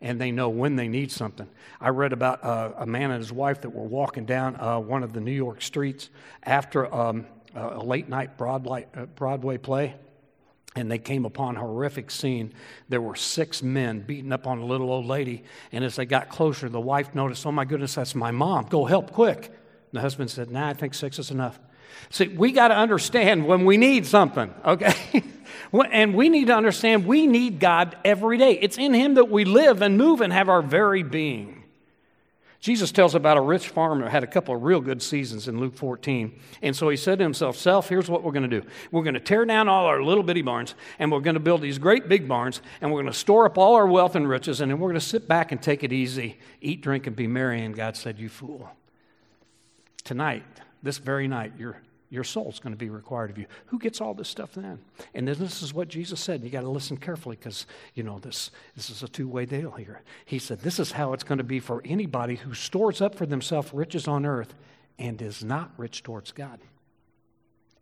and 0.00 0.20
they 0.20 0.30
know 0.30 0.48
when 0.48 0.76
they 0.76 0.88
need 0.88 1.10
something. 1.10 1.48
I 1.80 1.88
read 1.88 2.12
about 2.12 2.44
uh, 2.44 2.72
a 2.78 2.86
man 2.86 3.10
and 3.10 3.20
his 3.20 3.32
wife 3.32 3.62
that 3.62 3.70
were 3.70 3.82
walking 3.82 4.26
down 4.26 4.56
uh, 4.56 4.78
one 4.78 5.02
of 5.02 5.12
the 5.12 5.20
New 5.20 5.32
York 5.32 5.62
streets 5.62 6.10
after 6.42 6.92
um, 6.94 7.26
a 7.54 7.82
late 7.82 8.08
night 8.08 8.36
Broadway, 8.36 8.86
uh, 8.94 9.06
Broadway 9.06 9.58
play 9.58 9.94
and 10.76 10.90
they 10.90 10.98
came 10.98 11.24
upon 11.24 11.56
a 11.56 11.60
horrific 11.60 12.10
scene. 12.10 12.52
There 12.88 13.00
were 13.00 13.16
six 13.16 13.62
men 13.62 14.00
beating 14.00 14.30
up 14.30 14.46
on 14.46 14.58
a 14.58 14.64
little 14.64 14.92
old 14.92 15.06
lady. 15.06 15.42
And 15.72 15.82
as 15.82 15.96
they 15.96 16.04
got 16.04 16.28
closer, 16.28 16.68
the 16.68 16.80
wife 16.80 17.14
noticed, 17.14 17.46
Oh 17.46 17.52
my 17.52 17.64
goodness, 17.64 17.94
that's 17.94 18.14
my 18.14 18.30
mom. 18.30 18.66
Go 18.66 18.84
help 18.84 19.12
quick. 19.12 19.46
And 19.46 19.92
the 19.92 20.00
husband 20.00 20.30
said, 20.30 20.50
Nah, 20.50 20.68
I 20.68 20.74
think 20.74 20.94
six 20.94 21.18
is 21.18 21.30
enough. 21.30 21.58
See, 22.10 22.28
we 22.28 22.52
got 22.52 22.68
to 22.68 22.76
understand 22.76 23.46
when 23.46 23.64
we 23.64 23.78
need 23.78 24.06
something, 24.06 24.52
okay? 24.64 25.24
and 25.90 26.14
we 26.14 26.28
need 26.28 26.48
to 26.48 26.54
understand 26.54 27.06
we 27.06 27.26
need 27.26 27.58
God 27.58 27.96
every 28.04 28.36
day. 28.36 28.58
It's 28.60 28.76
in 28.76 28.92
Him 28.92 29.14
that 29.14 29.30
we 29.30 29.44
live 29.44 29.82
and 29.82 29.96
move 29.96 30.20
and 30.20 30.32
have 30.32 30.48
our 30.48 30.62
very 30.62 31.02
being. 31.02 31.55
Jesus 32.66 32.90
tells 32.90 33.14
about 33.14 33.36
a 33.36 33.40
rich 33.40 33.68
farmer 33.68 34.06
who 34.06 34.10
had 34.10 34.24
a 34.24 34.26
couple 34.26 34.52
of 34.52 34.64
real 34.64 34.80
good 34.80 35.00
seasons 35.00 35.46
in 35.46 35.60
Luke 35.60 35.76
14. 35.76 36.36
And 36.62 36.74
so 36.74 36.88
he 36.88 36.96
said 36.96 37.20
to 37.20 37.22
himself, 37.22 37.56
Self, 37.56 37.88
here's 37.88 38.10
what 38.10 38.24
we're 38.24 38.32
going 38.32 38.50
to 38.50 38.60
do. 38.60 38.66
We're 38.90 39.04
going 39.04 39.14
to 39.14 39.20
tear 39.20 39.44
down 39.44 39.68
all 39.68 39.86
our 39.86 40.02
little 40.02 40.24
bitty 40.24 40.42
barns, 40.42 40.74
and 40.98 41.12
we're 41.12 41.20
going 41.20 41.34
to 41.34 41.40
build 41.40 41.62
these 41.62 41.78
great 41.78 42.08
big 42.08 42.26
barns, 42.26 42.60
and 42.80 42.90
we're 42.90 43.02
going 43.02 43.12
to 43.12 43.16
store 43.16 43.46
up 43.46 43.56
all 43.56 43.76
our 43.76 43.86
wealth 43.86 44.16
and 44.16 44.28
riches, 44.28 44.60
and 44.60 44.68
then 44.68 44.80
we're 44.80 44.88
going 44.88 44.98
to 44.98 45.06
sit 45.06 45.28
back 45.28 45.52
and 45.52 45.62
take 45.62 45.84
it 45.84 45.92
easy, 45.92 46.38
eat, 46.60 46.80
drink, 46.80 47.06
and 47.06 47.14
be 47.14 47.28
merry. 47.28 47.64
And 47.64 47.72
God 47.72 47.96
said, 47.96 48.18
You 48.18 48.28
fool. 48.28 48.68
Tonight, 50.02 50.42
this 50.82 50.98
very 50.98 51.28
night, 51.28 51.52
you're 51.56 51.80
your 52.16 52.24
soul's 52.24 52.58
going 52.58 52.72
to 52.72 52.78
be 52.78 52.88
required 52.88 53.28
of 53.28 53.36
you. 53.36 53.44
Who 53.66 53.78
gets 53.78 54.00
all 54.00 54.14
this 54.14 54.28
stuff 54.28 54.54
then? 54.54 54.78
And 55.14 55.28
then 55.28 55.36
this 55.38 55.62
is 55.62 55.74
what 55.74 55.86
Jesus 55.86 56.18
said. 56.18 56.42
You 56.42 56.48
got 56.48 56.62
to 56.62 56.70
listen 56.70 56.96
carefully 56.96 57.36
because, 57.36 57.66
you 57.94 58.02
know, 58.02 58.18
this, 58.18 58.50
this 58.74 58.88
is 58.88 59.02
a 59.02 59.08
two 59.08 59.28
way 59.28 59.44
deal 59.44 59.70
here. 59.72 60.00
He 60.24 60.38
said, 60.38 60.60
This 60.60 60.80
is 60.80 60.92
how 60.92 61.12
it's 61.12 61.24
going 61.24 61.38
to 61.38 61.44
be 61.44 61.60
for 61.60 61.82
anybody 61.84 62.36
who 62.36 62.54
stores 62.54 63.02
up 63.02 63.14
for 63.14 63.26
themselves 63.26 63.72
riches 63.74 64.08
on 64.08 64.24
earth 64.24 64.54
and 64.98 65.20
is 65.20 65.44
not 65.44 65.70
rich 65.76 66.02
towards 66.02 66.32
God. 66.32 66.58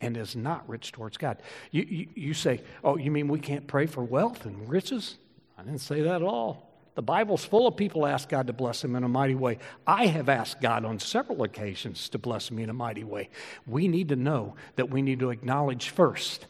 And 0.01 0.17
is 0.17 0.35
not 0.35 0.69
rich 0.69 0.91
towards 0.91 1.17
God. 1.17 1.39
You, 1.71 1.85
you, 1.85 2.09
you 2.15 2.35
say, 2.35 2.61
Oh, 2.83 2.97
you 2.97 3.13
mean 3.13 3.29
we 3.29 3.39
can't 3.39 3.69
pray 3.69 3.87
for 3.87 4.03
wealth 4.03 4.47
and 4.47 4.69
riches? 4.69 5.17
I 5.57 5.63
didn't 5.63 5.81
say 5.81 6.03
that 6.03 6.17
at 6.17 6.23
all. 6.23 6.74
The 6.95 7.03
Bible's 7.03 7.45
full 7.45 7.67
of 7.67 7.77
people 7.77 8.07
ask 8.07 8.29
God 8.29 8.47
to 8.47 8.53
bless 8.53 8.83
them 8.83 8.95
in 8.95 9.03
a 9.03 9.09
mighty 9.09 9.35
way. 9.35 9.59
I 9.87 10.07
have 10.07 10.29
asked 10.29 10.61
God 10.61 10.85
on 10.85 10.99
several 11.01 11.43
occasions 11.43 12.09
to 12.11 12.19
bless 12.19 12.51
me 12.51 12.63
in 12.63 12.71
a 12.71 12.75
mighty 12.75 13.05
way. 13.05 13.31
We 13.67 13.89
need 13.89 14.11
to 14.11 14.17
know 14.17 14.55
that 14.77 14.91
we 14.91 15.03
need 15.03 15.19
to 15.21 15.31
acknowledge 15.31 15.91
first 15.91 16.47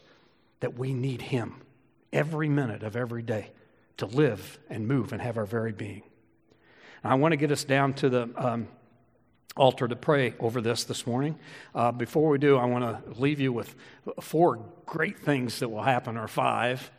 that 0.61 0.79
we 0.79 0.95
need 0.95 1.23
Him 1.23 1.57
every 2.13 2.49
minute 2.49 2.83
of 2.83 2.97
every 2.97 3.23
day 3.23 3.51
to 3.97 4.07
live 4.07 4.59
and 4.69 4.87
move 4.87 5.13
and 5.13 5.23
have 5.23 5.37
our 5.37 5.47
very 5.47 5.73
being. 5.73 6.03
And 7.03 7.13
I 7.13 7.17
want 7.17 7.33
to 7.33 7.37
get 7.37 7.51
us 7.51 7.65
down 7.65 7.95
to 7.95 8.09
the 8.09 8.29
um, 8.37 8.69
altar 9.57 9.87
to 9.87 9.97
pray 9.97 10.35
over 10.41 10.61
this 10.61 10.85
this 10.85 11.07
morning. 11.07 11.39
Uh, 11.75 11.93
before 11.93 12.29
we 12.29 12.39
do, 12.39 12.57
I 12.57 12.65
want 12.65 12.85
to 12.85 13.21
leave 13.21 13.41
you 13.41 13.53
with 13.53 13.75
four 14.21 14.61
great 14.87 15.21
things 15.21 15.61
that 15.61 15.69
will 15.69 15.83
happen, 15.83 16.17
or 16.17 16.29
five, 16.29 16.91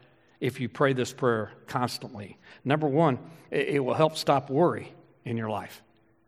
if 0.45 0.59
you 0.59 0.69
pray 0.69 0.93
this 0.93 1.11
prayer 1.11 1.51
constantly. 1.65 2.37
Number 2.63 2.87
one, 2.87 3.17
it, 3.49 3.83
will 3.83 3.95
help 3.95 4.15
stop 4.15 4.51
worry 4.51 4.93
in 5.23 5.37
your 5.37 5.49
life. 5.49 5.81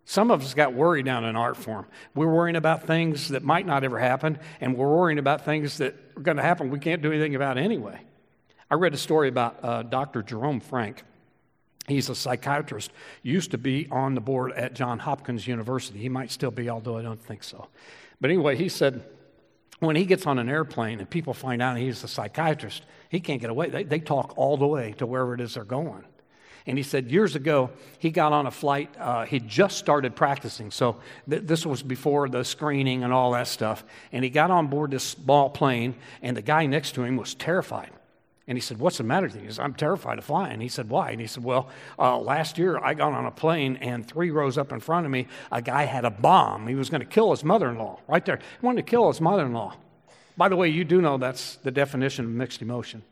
Some 0.06 0.32
of 0.32 0.42
us 0.42 0.56
got 0.56 0.74
worry 0.74 1.04
down 1.04 1.24
in 1.24 1.36
art 1.36 1.56
form. 1.56 1.86
We're 2.16 2.34
worrying 2.34 2.56
about 2.56 2.88
things 2.88 3.30
that 3.30 3.44
might 3.44 3.68
not 3.68 3.84
ever 3.84 4.00
happen, 4.00 4.40
and 4.60 4.76
we're 4.76 4.90
worrying 4.90 5.20
about 5.20 5.46
things 5.46 5.78
that 5.78 5.94
are 6.16 6.22
going 6.22 6.38
to 6.38 6.44
happen 6.44 6.72
we 6.72 6.80
can't 6.80 7.04
do 7.04 7.12
anything 7.12 7.36
about 7.36 7.60
anyway. 7.60 8.02
I 8.72 8.76
read 8.76 8.96
a 8.96 8.98
story 8.98 9.30
about 9.30 9.64
uh, 9.64 9.84
Dr. 9.84 10.24
Jerome 10.24 10.62
Frank. 10.62 11.04
He's 11.88 12.10
a 12.10 12.16
psychiatrist, 12.16 12.92
used 13.22 13.52
to 13.52 13.60
be 13.60 13.88
on 13.92 14.16
the 14.16 14.22
board 14.22 14.52
at 14.54 14.74
Johns 14.74 15.04
Hopkins 15.04 15.46
University. 15.46 16.00
He 16.00 16.10
might 16.10 16.32
still 16.32 16.52
be, 16.52 16.72
although 16.72 16.98
I 16.98 17.04
don't 17.04 17.22
think 17.22 17.44
so. 17.44 17.68
But 18.20 18.32
anyway, 18.32 18.56
he 18.56 18.68
said 18.68 19.04
when 19.79 19.96
he 19.96 20.05
gets 20.05 20.25
on 20.25 20.39
an 20.39 20.50
airplane 20.50 21.00
and 21.00 21.10
people 21.10 21.34
find 21.34 21.62
out 21.62 21.77
he's 21.77 22.03
a 22.03 22.07
psychiatrist, 22.07 22.84
he 23.10 23.19
can't 23.19 23.39
get 23.39 23.50
away. 23.50 23.69
They, 23.69 23.84
they 23.84 24.00
talk 24.00 24.34
all 24.38 24.57
the 24.57 24.67
way 24.67 24.93
to 24.98 25.05
wherever 25.05 25.34
it 25.34 25.41
is 25.41 25.53
they're 25.53 25.63
going. 25.63 26.03
And 26.65 26.77
he 26.77 26.84
said 26.84 27.10
years 27.10 27.36
ago, 27.36 27.69
he 27.98 28.12
got 28.12 28.34
on 28.34 28.46
a 28.46 28.51
flight. 28.51 28.93
Uh, 29.00 29.25
he'd 29.25 29.48
just 29.48 29.77
started 29.77 30.15
practicing. 30.15 30.69
So 30.69 30.98
th- 31.29 31.43
this 31.43 31.65
was 31.65 31.81
before 31.81 32.27
the 32.27 32.43
screening 32.43 33.05
and 33.05 33.13
all 33.13 33.31
that 33.31 33.48
stuff. 33.48 33.86
And 34.12 34.24
he 34.24 34.29
got 34.29 34.51
on 34.51 34.67
board 34.67 34.91
this 34.91 35.03
small 35.03 35.50
plane, 35.50 35.96
and 36.22 36.36
the 36.36 36.41
guy 36.41 36.65
next 36.65 36.91
to 36.96 37.03
him 37.03 37.15
was 37.15 37.36
terrified. 37.36 37.91
And 38.48 38.58
he 38.58 38.62
said, 38.62 38.80
What's 38.80 38.98
the 38.98 39.04
matter? 39.04 39.27
He 39.27 39.51
said, 39.51 39.63
I'm 39.63 39.74
terrified 39.74 40.18
of 40.18 40.24
flying. 40.24 40.62
He 40.62 40.70
said, 40.70 40.89
Why? 40.89 41.12
And 41.12 41.20
he 41.20 41.27
said, 41.27 41.44
Well, 41.44 41.70
uh, 42.00 42.18
last 42.18 42.58
year 42.58 42.77
I 42.77 42.94
got 42.94 43.12
on 43.12 43.25
a 43.25 43.32
plane 43.32 43.77
and 43.77 44.08
three 44.08 44.32
rows 44.32 44.58
up 44.58 44.72
in 44.72 44.80
front 44.80 45.06
of 45.06 45.12
me, 45.12 45.27
a 45.51 45.62
guy 45.62 45.84
had 45.84 46.06
a 46.06 46.10
bomb. 46.10 46.68
He 46.68 46.75
was 46.75 46.89
going 46.89 47.01
to 47.01 47.08
kill 47.08 47.32
his 47.32 47.44
mother 47.44 47.70
in 47.70 47.77
law 47.77 48.00
right 48.08 48.25
there. 48.25 48.38
He 48.38 48.66
wanted 48.66 48.86
to 48.86 48.89
kill 48.89 49.08
his 49.10 49.20
mother 49.20 49.46
in 49.46 49.54
law. 49.54 49.75
By 50.38 50.50
the 50.50 50.56
way, 50.56 50.70
you 50.70 50.86
do 50.86 51.01
know 51.01 51.18
that's 51.18 51.56
the 51.58 51.72
definition 51.72 52.25
of 52.25 52.32
mixed 52.32 52.62
emotion. 52.62 53.04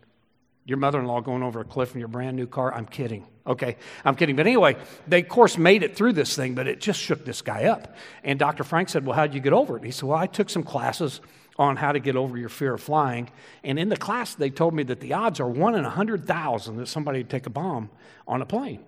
Your 0.63 0.77
mother 0.77 1.00
in 1.00 1.06
law 1.06 1.22
going 1.22 1.44
over 1.44 1.60
a 1.60 1.65
cliff 1.65 1.94
in 1.94 2.00
your 2.00 2.08
brand 2.08 2.36
new 2.36 2.48
car? 2.48 2.74
I'm 2.74 2.86
kidding. 2.86 3.27
Okay, 3.46 3.77
I'm 4.04 4.15
kidding. 4.15 4.36
But 4.36 4.48
anyway, 4.48 4.77
they, 5.08 5.22
of 5.22 5.27
course, 5.27 5.58
made 5.58 5.84
it 5.84 5.96
through 5.96 6.13
this 6.13 6.36
thing, 6.36 6.56
but 6.56 6.68
it 6.68 6.82
just 6.82 7.00
shook 7.00 7.24
this 7.24 7.44
guy 7.44 7.65
up. 7.65 7.96
And 8.24 8.39
Dr. 8.39 8.63
Frank 8.63 8.89
said, 8.89 9.06
Well, 9.06 9.15
how'd 9.15 9.36
you 9.36 9.39
get 9.42 9.54
over 9.54 9.77
it? 9.77 9.84
He 9.84 9.92
said, 9.92 10.10
Well, 10.10 10.18
I 10.18 10.25
took 10.25 10.50
some 10.50 10.63
classes 10.63 11.22
on 11.58 11.78
how 11.78 11.92
to 11.92 12.00
get 12.00 12.16
over 12.16 12.38
your 12.38 12.50
fear 12.50 12.74
of 12.74 12.82
flying. 12.82 13.30
And 13.64 13.80
in 13.80 13.90
the 13.90 13.98
class, 13.98 14.36
they 14.36 14.50
told 14.50 14.74
me 14.74 14.84
that 14.84 15.00
the 15.00 15.14
odds 15.14 15.40
are 15.40 15.48
one 15.48 15.76
in 15.76 15.84
100,000 15.84 16.78
that 16.78 16.88
somebody 16.88 17.20
would 17.20 17.30
take 17.30 17.46
a 17.46 17.50
bomb 17.50 17.90
on 18.28 18.42
a 18.42 18.46
plane. 18.46 18.84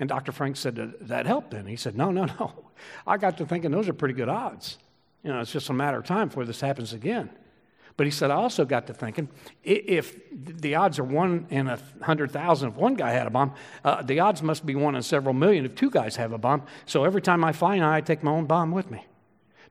And 0.00 0.08
Dr. 0.08 0.32
Frank 0.32 0.56
said, 0.56 0.94
That 1.00 1.26
helped 1.26 1.50
then? 1.50 1.66
He 1.66 1.76
said, 1.76 1.96
No, 1.96 2.10
no, 2.10 2.24
no. 2.24 2.64
I 3.06 3.16
got 3.16 3.38
to 3.38 3.46
thinking 3.46 3.70
those 3.70 3.88
are 3.88 3.92
pretty 3.92 4.14
good 4.14 4.28
odds. 4.28 4.78
You 5.22 5.32
know, 5.32 5.40
it's 5.40 5.52
just 5.52 5.68
a 5.68 5.72
matter 5.72 5.98
of 5.98 6.06
time 6.06 6.28
before 6.28 6.44
this 6.44 6.60
happens 6.60 6.92
again. 6.92 7.30
But 7.96 8.06
he 8.06 8.12
said, 8.12 8.30
I 8.30 8.36
also 8.36 8.64
got 8.64 8.86
to 8.86 8.94
thinking 8.94 9.28
if 9.64 10.16
the 10.32 10.76
odds 10.76 11.00
are 11.00 11.04
one 11.04 11.48
in 11.50 11.66
a 11.66 11.80
hundred 12.00 12.30
thousand 12.30 12.70
if 12.70 12.76
one 12.76 12.94
guy 12.94 13.10
had 13.10 13.26
a 13.26 13.30
bomb, 13.30 13.54
uh, 13.84 14.02
the 14.02 14.20
odds 14.20 14.40
must 14.40 14.64
be 14.64 14.76
one 14.76 14.94
in 14.94 15.02
several 15.02 15.34
million 15.34 15.64
if 15.64 15.74
two 15.74 15.90
guys 15.90 16.14
have 16.14 16.32
a 16.32 16.38
bomb. 16.38 16.62
So 16.86 17.04
every 17.04 17.20
time 17.20 17.42
I 17.42 17.50
fly 17.50 17.80
I 17.80 18.00
take 18.00 18.22
my 18.22 18.30
own 18.30 18.46
bomb 18.46 18.70
with 18.70 18.88
me. 18.88 19.04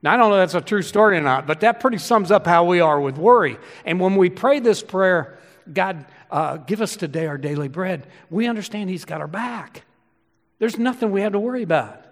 Now, 0.02 0.14
I 0.14 0.16
don't 0.16 0.30
know 0.30 0.36
if 0.36 0.52
that's 0.52 0.62
a 0.62 0.66
true 0.66 0.82
story 0.82 1.18
or 1.18 1.20
not, 1.20 1.46
but 1.46 1.60
that 1.60 1.80
pretty 1.80 1.98
sums 1.98 2.30
up 2.30 2.46
how 2.46 2.64
we 2.64 2.80
are 2.80 3.00
with 3.00 3.18
worry. 3.18 3.58
And 3.84 3.98
when 3.98 4.16
we 4.16 4.30
pray 4.30 4.60
this 4.60 4.82
prayer, 4.82 5.38
God, 5.72 6.06
uh, 6.30 6.58
give 6.58 6.80
us 6.80 6.96
today 6.96 7.26
our 7.26 7.38
daily 7.38 7.68
bread, 7.68 8.06
we 8.30 8.46
understand 8.46 8.90
He's 8.90 9.04
got 9.04 9.20
our 9.20 9.26
back. 9.26 9.82
There's 10.58 10.78
nothing 10.78 11.10
we 11.10 11.22
have 11.22 11.32
to 11.32 11.40
worry 11.40 11.62
about. 11.62 12.04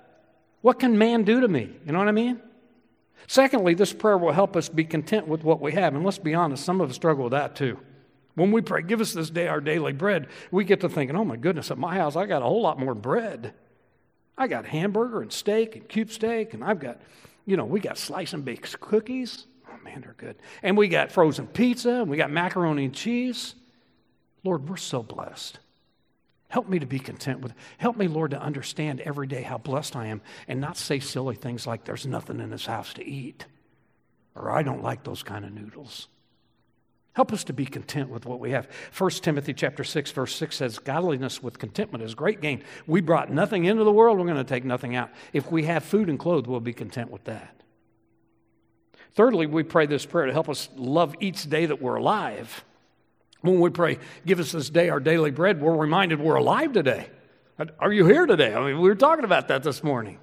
What 0.62 0.80
can 0.80 0.98
man 0.98 1.22
do 1.22 1.40
to 1.40 1.48
me? 1.48 1.70
You 1.86 1.92
know 1.92 1.98
what 1.98 2.08
I 2.08 2.12
mean? 2.12 2.40
Secondly, 3.28 3.74
this 3.74 3.92
prayer 3.92 4.18
will 4.18 4.32
help 4.32 4.56
us 4.56 4.68
be 4.68 4.84
content 4.84 5.26
with 5.26 5.42
what 5.42 5.60
we 5.60 5.72
have. 5.72 5.94
And 5.94 6.04
let's 6.04 6.18
be 6.18 6.34
honest, 6.34 6.64
some 6.64 6.80
of 6.80 6.90
us 6.90 6.96
struggle 6.96 7.24
with 7.24 7.32
that 7.32 7.56
too. 7.56 7.78
When 8.34 8.52
we 8.52 8.60
pray, 8.60 8.82
give 8.82 9.00
us 9.00 9.12
this 9.12 9.30
day 9.30 9.48
our 9.48 9.60
daily 9.60 9.92
bread, 9.92 10.28
we 10.50 10.64
get 10.64 10.80
to 10.80 10.88
thinking, 10.88 11.16
oh 11.16 11.24
my 11.24 11.36
goodness, 11.36 11.70
at 11.70 11.78
my 11.78 11.94
house, 11.96 12.16
I 12.16 12.26
got 12.26 12.42
a 12.42 12.44
whole 12.44 12.62
lot 12.62 12.78
more 12.78 12.94
bread. 12.94 13.54
I 14.36 14.46
got 14.46 14.66
hamburger 14.66 15.22
and 15.22 15.32
steak 15.32 15.74
and 15.74 15.88
cube 15.88 16.10
steak, 16.10 16.52
and 16.52 16.62
I've 16.62 16.78
got 16.78 17.00
you 17.46 17.56
know, 17.56 17.64
we 17.64 17.80
got 17.80 17.96
slice 17.96 18.32
and 18.32 18.44
baked 18.44 18.78
cookies. 18.80 19.46
Oh, 19.68 19.82
man, 19.84 20.02
they're 20.02 20.14
good. 20.16 20.36
And 20.62 20.76
we 20.76 20.88
got 20.88 21.12
frozen 21.12 21.46
pizza, 21.46 22.02
and 22.02 22.10
we 22.10 22.16
got 22.16 22.30
macaroni 22.30 22.84
and 22.84 22.94
cheese. 22.94 23.54
Lord, 24.44 24.68
we're 24.68 24.76
so 24.76 25.02
blessed. 25.02 25.58
Help 26.48 26.68
me 26.68 26.78
to 26.78 26.86
be 26.86 26.98
content 26.98 27.40
with. 27.40 27.54
Help 27.78 27.96
me, 27.96 28.06
Lord, 28.06 28.32
to 28.32 28.40
understand 28.40 29.00
every 29.00 29.26
day 29.26 29.42
how 29.42 29.58
blessed 29.58 29.96
I 29.96 30.06
am 30.06 30.20
and 30.46 30.60
not 30.60 30.76
say 30.76 31.00
silly 31.00 31.34
things 31.34 31.66
like 31.66 31.84
there's 31.84 32.06
nothing 32.06 32.40
in 32.40 32.50
this 32.50 32.66
house 32.66 32.92
to 32.94 33.04
eat 33.04 33.46
or 34.36 34.50
I 34.50 34.62
don't 34.62 34.82
like 34.82 35.02
those 35.02 35.22
kind 35.22 35.44
of 35.44 35.52
noodles. 35.52 36.08
Help 37.16 37.32
us 37.32 37.44
to 37.44 37.54
be 37.54 37.64
content 37.64 38.10
with 38.10 38.26
what 38.26 38.40
we 38.40 38.50
have. 38.50 38.68
1 38.96 39.10
Timothy 39.22 39.54
chapter 39.54 39.82
6 39.82 40.10
verse 40.10 40.36
6 40.36 40.54
says 40.54 40.78
godliness 40.78 41.42
with 41.42 41.58
contentment 41.58 42.04
is 42.04 42.14
great 42.14 42.42
gain. 42.42 42.62
We 42.86 43.00
brought 43.00 43.32
nothing 43.32 43.64
into 43.64 43.84
the 43.84 43.90
world, 43.90 44.18
we're 44.18 44.26
going 44.26 44.36
to 44.36 44.44
take 44.44 44.66
nothing 44.66 44.94
out. 44.94 45.08
If 45.32 45.50
we 45.50 45.62
have 45.62 45.82
food 45.82 46.10
and 46.10 46.18
clothes, 46.18 46.46
we'll 46.46 46.60
be 46.60 46.74
content 46.74 47.10
with 47.10 47.24
that. 47.24 47.62
Thirdly, 49.14 49.46
we 49.46 49.62
pray 49.62 49.86
this 49.86 50.04
prayer 50.04 50.26
to 50.26 50.32
help 50.34 50.50
us 50.50 50.68
love 50.76 51.14
each 51.18 51.48
day 51.48 51.64
that 51.64 51.80
we're 51.80 51.96
alive. 51.96 52.66
When 53.40 53.60
we 53.60 53.70
pray, 53.70 53.98
give 54.26 54.38
us 54.38 54.52
this 54.52 54.68
day 54.68 54.90
our 54.90 55.00
daily 55.00 55.30
bread, 55.30 55.62
we're 55.62 55.74
reminded 55.74 56.20
we're 56.20 56.34
alive 56.34 56.74
today. 56.74 57.08
Are 57.78 57.94
you 57.94 58.04
here 58.04 58.26
today? 58.26 58.54
I 58.54 58.60
mean, 58.60 58.78
we 58.78 58.90
were 58.90 58.94
talking 58.94 59.24
about 59.24 59.48
that 59.48 59.62
this 59.62 59.82
morning. 59.82 60.18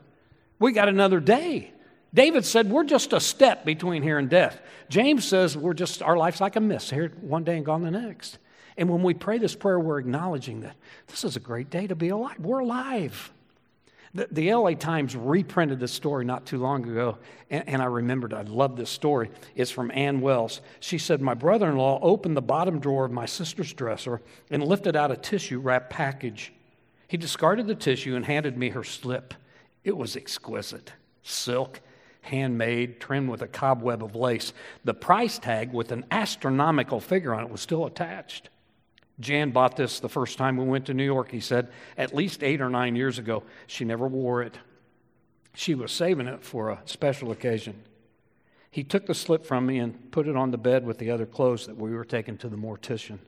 We 0.60 0.74
got 0.74 0.90
another 0.90 1.20
day. 1.20 1.73
David 2.14 2.46
said, 2.46 2.70
We're 2.70 2.84
just 2.84 3.14
a 3.14 3.20
step 3.20 3.66
between 3.66 4.04
here 4.04 4.18
and 4.18 4.30
death. 4.30 4.62
James 4.90 5.26
says, 5.26 5.58
We're 5.58 5.74
just, 5.74 6.02
our 6.02 6.18
life's 6.18 6.42
like 6.42 6.56
a 6.56 6.62
mist, 6.62 6.92
here 6.92 7.12
one 7.22 7.44
day 7.44 7.58
and 7.58 7.66
gone 7.66 7.84
the 7.84 7.92
next. 7.92 8.38
And 8.78 8.90
when 8.90 9.04
we 9.04 9.14
pray 9.14 9.38
this 9.38 9.56
prayer, 9.56 9.80
we're 9.80 10.00
acknowledging 10.00 10.62
that 10.62 10.76
this 11.08 11.24
is 11.24 11.36
a 11.36 11.40
great 11.40 11.70
day 11.70 11.88
to 11.88 11.96
be 11.96 12.10
alive. 12.10 12.40
We're 12.40 12.60
alive. 12.60 13.32
The, 14.16 14.28
the 14.32 14.54
LA 14.54 14.72
Times 14.72 15.16
reprinted 15.16 15.80
this 15.80 15.92
story 15.92 16.24
not 16.24 16.46
too 16.46 16.60
long 16.60 16.88
ago, 16.88 17.18
and, 17.50 17.68
and 17.68 17.82
I 17.82 17.86
remembered, 17.86 18.34
I 18.34 18.44
love 18.44 18.76
this 18.76 18.92
story. 18.92 19.32
It's 19.56 19.72
from 19.72 19.92
Ann 19.92 20.22
Wells. 20.22 20.62
She 20.80 21.00
said, 21.00 21.20
My 21.20 21.34
brother 21.34 21.70
in 21.70 21.78
law 21.78 22.00
opened 22.02 22.38
the 22.38 22.42
bottom 22.42 22.80
drawer 22.80 23.06
of 23.06 23.12
my 23.12 23.26
sister's 23.26 23.74
dresser 23.74 24.22
and 24.52 24.64
lifted 24.64 24.96
out 24.96 25.12
a 25.12 25.18
tissue 25.18 25.60
wrapped 25.60 25.90
package. 25.90 26.54
He 27.08 27.18
discarded 27.18 27.66
the 27.66 27.76
tissue 27.76 28.16
and 28.16 28.26
handed 28.26 28.56
me 28.56 28.70
her 28.70 28.84
slip. 28.84 29.34
It 29.84 29.98
was 29.98 30.16
exquisite 30.16 30.94
silk 31.24 31.80
handmade, 32.24 33.00
trimmed 33.00 33.30
with 33.30 33.42
a 33.42 33.48
cobweb 33.48 34.04
of 34.04 34.16
lace. 34.16 34.54
The 34.84 34.94
price 34.94 35.38
tag 35.40 35.72
with 35.72 35.92
an 35.92 36.06
astronomical 36.12 37.00
figure 37.00 37.34
on 37.34 37.44
it 37.44 37.50
was 37.50 37.62
still 37.62 37.86
attached. 37.86 38.50
Jan 39.20 39.52
bought 39.52 39.78
this 39.78 40.00
the 40.00 40.10
first 40.10 40.38
time 40.38 40.58
we 40.58 40.66
went 40.66 40.88
to 40.88 40.94
New 40.94 41.06
York, 41.06 41.32
he 41.32 41.40
said, 41.40 41.70
at 41.98 42.16
least 42.16 42.44
eight 42.44 42.62
or 42.62 42.70
nine 42.70 42.96
years 42.96 43.20
ago. 43.20 43.44
She 43.68 43.86
never 43.86 44.08
wore 44.08 44.42
it. 44.42 44.58
She 45.54 45.76
was 45.76 45.92
saving 45.92 46.28
it 46.28 46.44
for 46.44 46.70
a 46.70 46.82
special 46.86 47.32
occasion. 47.32 47.84
He 48.72 48.84
took 48.84 49.06
the 49.06 49.14
slip 49.14 49.46
from 49.46 49.68
me 49.68 49.78
and 49.78 50.12
put 50.12 50.28
it 50.28 50.36
on 50.36 50.50
the 50.50 50.58
bed 50.58 50.84
with 50.84 50.98
the 50.98 51.12
other 51.12 51.28
clothes 51.28 51.68
that 51.68 51.78
we 51.78 51.94
were 51.94 52.06
taking 52.06 52.38
to 52.40 52.50
the 52.50 52.58
mortician. 52.58 53.20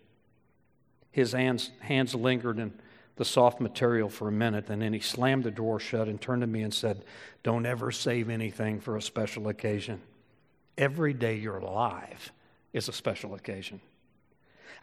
His 1.12 1.34
hands, 1.34 1.70
hands 1.82 2.16
lingered 2.16 2.58
and 2.58 2.74
the 3.16 3.26
soft 3.26 3.62
material 3.62 4.10
for 4.10 4.28
a 4.28 4.32
minute, 4.32 4.70
and 4.70 4.82
then 4.82 4.94
he 4.94 5.00
slammed 5.00 5.44
the 5.44 5.52
door 5.52 5.80
shut 5.80 6.08
and 6.08 6.20
turned 6.20 6.42
to 6.42 6.48
me 6.48 6.62
and 6.62 6.74
said, 6.74 7.04
Don't 7.44 7.66
ever 7.66 7.92
save 7.92 8.30
anything 8.30 8.80
for 8.80 8.98
a 8.98 9.02
special 9.02 9.48
occasion. 9.48 10.02
Every 10.78 11.14
day 11.14 11.36
you're 11.36 11.58
alive 11.58 12.32
is 12.74 12.90
a 12.90 12.94
special 12.94 13.36
occasion. 13.36 13.80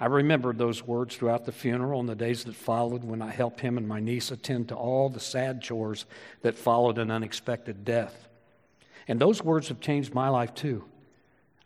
I 0.01 0.07
remembered 0.07 0.59
those 0.59 0.83
words 0.83 1.15
throughout 1.15 1.45
the 1.45 1.53
funeral 1.53 2.01
and 2.01 2.09
the 2.09 2.15
days 2.15 2.45
that 2.45 2.55
followed 2.55 3.05
when 3.05 3.21
I 3.21 3.31
helped 3.31 3.61
him 3.61 3.77
and 3.77 3.87
my 3.87 4.01
niece 4.01 4.31
attend 4.31 4.69
to 4.69 4.75
all 4.75 5.09
the 5.09 5.21
sad 5.21 5.61
chores 5.61 6.07
that 6.41 6.57
followed 6.57 6.99
an 6.99 7.11
unexpected 7.11 7.85
death. 7.85 8.27
And 9.07 9.21
those 9.21 9.43
words 9.43 9.69
have 9.69 9.81
changed 9.81 10.15
my 10.15 10.29
life 10.29 10.55
too. 10.55 10.85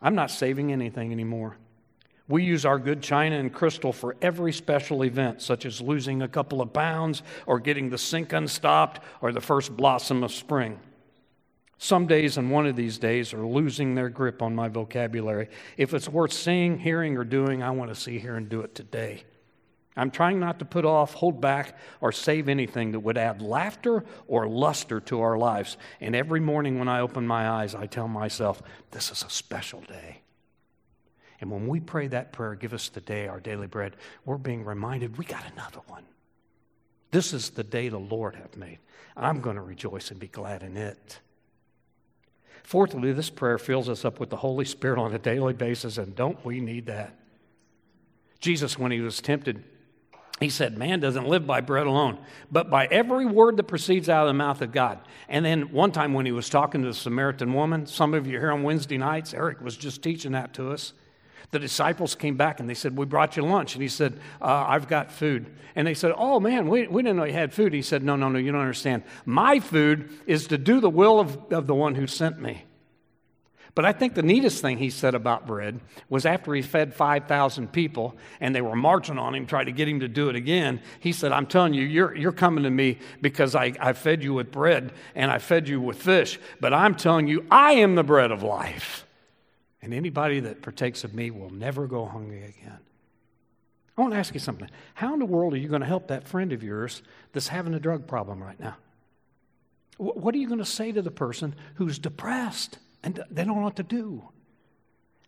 I'm 0.02 0.14
not 0.14 0.30
saving 0.30 0.72
anything 0.72 1.12
anymore. 1.12 1.56
We 2.28 2.42
use 2.42 2.64
our 2.64 2.78
good 2.78 3.02
china 3.02 3.38
and 3.38 3.52
crystal 3.52 3.92
for 3.92 4.16
every 4.20 4.52
special 4.52 5.04
event, 5.04 5.42
such 5.42 5.64
as 5.64 5.80
losing 5.80 6.22
a 6.22 6.28
couple 6.28 6.60
of 6.60 6.72
pounds, 6.72 7.22
or 7.46 7.60
getting 7.60 7.90
the 7.90 7.98
sink 7.98 8.32
unstopped, 8.32 9.00
or 9.20 9.30
the 9.30 9.40
first 9.40 9.76
blossom 9.76 10.24
of 10.24 10.32
spring. 10.32 10.80
Some 11.78 12.06
days 12.06 12.36
and 12.38 12.50
one 12.50 12.66
of 12.66 12.74
these 12.74 12.98
days 12.98 13.34
are 13.34 13.46
losing 13.46 13.94
their 13.94 14.08
grip 14.08 14.42
on 14.42 14.54
my 14.54 14.68
vocabulary. 14.68 15.48
If 15.76 15.94
it's 15.94 16.08
worth 16.08 16.32
seeing, 16.32 16.78
hearing, 16.78 17.16
or 17.16 17.24
doing, 17.24 17.62
I 17.62 17.70
want 17.70 17.90
to 17.90 18.00
see, 18.00 18.18
hear, 18.18 18.36
and 18.36 18.48
do 18.48 18.62
it 18.62 18.74
today. 18.74 19.24
I'm 19.96 20.10
trying 20.10 20.40
not 20.40 20.58
to 20.58 20.64
put 20.64 20.84
off, 20.84 21.14
hold 21.14 21.40
back, 21.40 21.78
or 22.00 22.12
save 22.12 22.48
anything 22.48 22.92
that 22.92 23.00
would 23.00 23.16
add 23.16 23.40
laughter 23.40 24.04
or 24.26 24.46
luster 24.46 25.00
to 25.00 25.20
our 25.20 25.38
lives. 25.38 25.76
And 26.00 26.14
every 26.16 26.40
morning 26.40 26.78
when 26.78 26.88
I 26.88 27.00
open 27.00 27.26
my 27.26 27.48
eyes, 27.48 27.74
I 27.74 27.86
tell 27.86 28.08
myself, 28.08 28.60
this 28.90 29.10
is 29.10 29.22
a 29.22 29.30
special 29.30 29.80
day. 29.82 30.22
And 31.40 31.50
when 31.50 31.66
we 31.66 31.80
pray 31.80 32.06
that 32.08 32.32
prayer, 32.32 32.54
give 32.54 32.72
us 32.72 32.88
the 32.88 33.00
day 33.00 33.28
our 33.28 33.40
daily 33.40 33.66
bread, 33.66 33.96
we're 34.24 34.38
being 34.38 34.64
reminded 34.64 35.18
we 35.18 35.24
got 35.24 35.44
another 35.52 35.80
one. 35.86 36.04
This 37.10 37.32
is 37.32 37.50
the 37.50 37.64
day 37.64 37.88
the 37.88 37.98
Lord 37.98 38.34
hath 38.34 38.56
made. 38.56 38.78
I'm 39.16 39.40
going 39.40 39.56
to 39.56 39.62
rejoice 39.62 40.10
and 40.10 40.20
be 40.20 40.28
glad 40.28 40.62
in 40.62 40.76
it. 40.76 41.20
Fourthly, 42.62 43.12
this 43.12 43.30
prayer 43.30 43.58
fills 43.58 43.88
us 43.88 44.04
up 44.04 44.18
with 44.18 44.28
the 44.28 44.36
Holy 44.36 44.64
Spirit 44.64 44.98
on 44.98 45.14
a 45.14 45.18
daily 45.18 45.52
basis, 45.52 45.98
and 45.98 46.14
don't 46.16 46.44
we 46.44 46.60
need 46.60 46.86
that? 46.86 47.14
Jesus, 48.40 48.78
when 48.78 48.90
he 48.90 49.00
was 49.00 49.20
tempted, 49.20 49.62
he 50.40 50.50
said, 50.50 50.76
Man 50.76 51.00
doesn't 51.00 51.26
live 51.26 51.46
by 51.46 51.60
bread 51.60 51.86
alone, 51.86 52.18
but 52.50 52.68
by 52.68 52.86
every 52.86 53.24
word 53.24 53.56
that 53.56 53.64
proceeds 53.64 54.08
out 54.08 54.26
of 54.26 54.28
the 54.28 54.34
mouth 54.34 54.60
of 54.60 54.72
God. 54.72 54.98
And 55.28 55.44
then 55.44 55.72
one 55.72 55.92
time 55.92 56.12
when 56.12 56.26
he 56.26 56.32
was 56.32 56.50
talking 56.50 56.82
to 56.82 56.88
the 56.88 56.94
Samaritan 56.94 57.54
woman, 57.54 57.86
some 57.86 58.12
of 58.12 58.26
you 58.26 58.38
here 58.38 58.52
on 58.52 58.62
Wednesday 58.62 58.98
nights, 58.98 59.32
Eric 59.32 59.60
was 59.60 59.76
just 59.76 60.02
teaching 60.02 60.32
that 60.32 60.52
to 60.54 60.72
us. 60.72 60.92
The 61.50 61.58
disciples 61.58 62.14
came 62.14 62.36
back 62.36 62.60
and 62.60 62.68
they 62.68 62.74
said, 62.74 62.96
We 62.96 63.06
brought 63.06 63.36
you 63.36 63.44
lunch. 63.44 63.74
And 63.74 63.82
he 63.82 63.88
said, 63.88 64.18
uh, 64.40 64.66
I've 64.68 64.88
got 64.88 65.12
food. 65.12 65.46
And 65.74 65.86
they 65.86 65.94
said, 65.94 66.12
Oh, 66.16 66.40
man, 66.40 66.68
we, 66.68 66.86
we 66.86 67.02
didn't 67.02 67.16
know 67.16 67.24
you 67.24 67.32
had 67.32 67.54
food. 67.54 67.72
He 67.72 67.82
said, 67.82 68.02
No, 68.02 68.16
no, 68.16 68.28
no, 68.28 68.38
you 68.38 68.52
don't 68.52 68.60
understand. 68.60 69.04
My 69.24 69.60
food 69.60 70.10
is 70.26 70.48
to 70.48 70.58
do 70.58 70.80
the 70.80 70.90
will 70.90 71.20
of, 71.20 71.52
of 71.52 71.66
the 71.66 71.74
one 71.74 71.94
who 71.94 72.06
sent 72.06 72.40
me. 72.40 72.64
But 73.76 73.84
I 73.84 73.92
think 73.92 74.14
the 74.14 74.22
neatest 74.22 74.62
thing 74.62 74.78
he 74.78 74.88
said 74.88 75.14
about 75.14 75.46
bread 75.46 75.80
was 76.08 76.24
after 76.24 76.54
he 76.54 76.62
fed 76.62 76.94
5,000 76.94 77.70
people 77.70 78.16
and 78.40 78.54
they 78.54 78.62
were 78.62 78.74
marching 78.74 79.18
on 79.18 79.34
him, 79.34 79.44
trying 79.44 79.66
to 79.66 79.72
get 79.72 79.86
him 79.86 80.00
to 80.00 80.08
do 80.08 80.30
it 80.30 80.34
again. 80.34 80.80
He 80.98 81.12
said, 81.12 81.30
I'm 81.30 81.46
telling 81.46 81.74
you, 81.74 81.84
you're, 81.84 82.16
you're 82.16 82.32
coming 82.32 82.64
to 82.64 82.70
me 82.70 82.98
because 83.20 83.54
I, 83.54 83.74
I 83.78 83.92
fed 83.92 84.24
you 84.24 84.32
with 84.32 84.50
bread 84.50 84.94
and 85.14 85.30
I 85.30 85.38
fed 85.38 85.68
you 85.68 85.78
with 85.82 86.00
fish. 86.00 86.40
But 86.58 86.72
I'm 86.72 86.94
telling 86.94 87.28
you, 87.28 87.44
I 87.50 87.72
am 87.72 87.96
the 87.96 88.02
bread 88.02 88.30
of 88.30 88.42
life. 88.42 89.05
And 89.86 89.94
anybody 89.94 90.40
that 90.40 90.62
partakes 90.62 91.04
of 91.04 91.14
me 91.14 91.30
will 91.30 91.48
never 91.48 91.86
go 91.86 92.06
hungry 92.06 92.38
again. 92.38 92.80
I 93.96 94.00
want 94.00 94.14
to 94.14 94.18
ask 94.18 94.34
you 94.34 94.40
something. 94.40 94.68
How 94.94 95.12
in 95.12 95.20
the 95.20 95.24
world 95.24 95.54
are 95.54 95.58
you 95.58 95.68
going 95.68 95.80
to 95.80 95.86
help 95.86 96.08
that 96.08 96.26
friend 96.26 96.52
of 96.52 96.64
yours 96.64 97.02
that's 97.32 97.46
having 97.46 97.72
a 97.72 97.78
drug 97.78 98.08
problem 98.08 98.42
right 98.42 98.58
now? 98.58 98.74
What 99.98 100.34
are 100.34 100.38
you 100.38 100.48
going 100.48 100.58
to 100.58 100.64
say 100.64 100.90
to 100.90 101.02
the 101.02 101.12
person 101.12 101.54
who's 101.76 102.00
depressed 102.00 102.78
and 103.04 103.22
they 103.30 103.44
don't 103.44 103.58
know 103.58 103.62
what 103.62 103.76
to 103.76 103.84
do? 103.84 104.28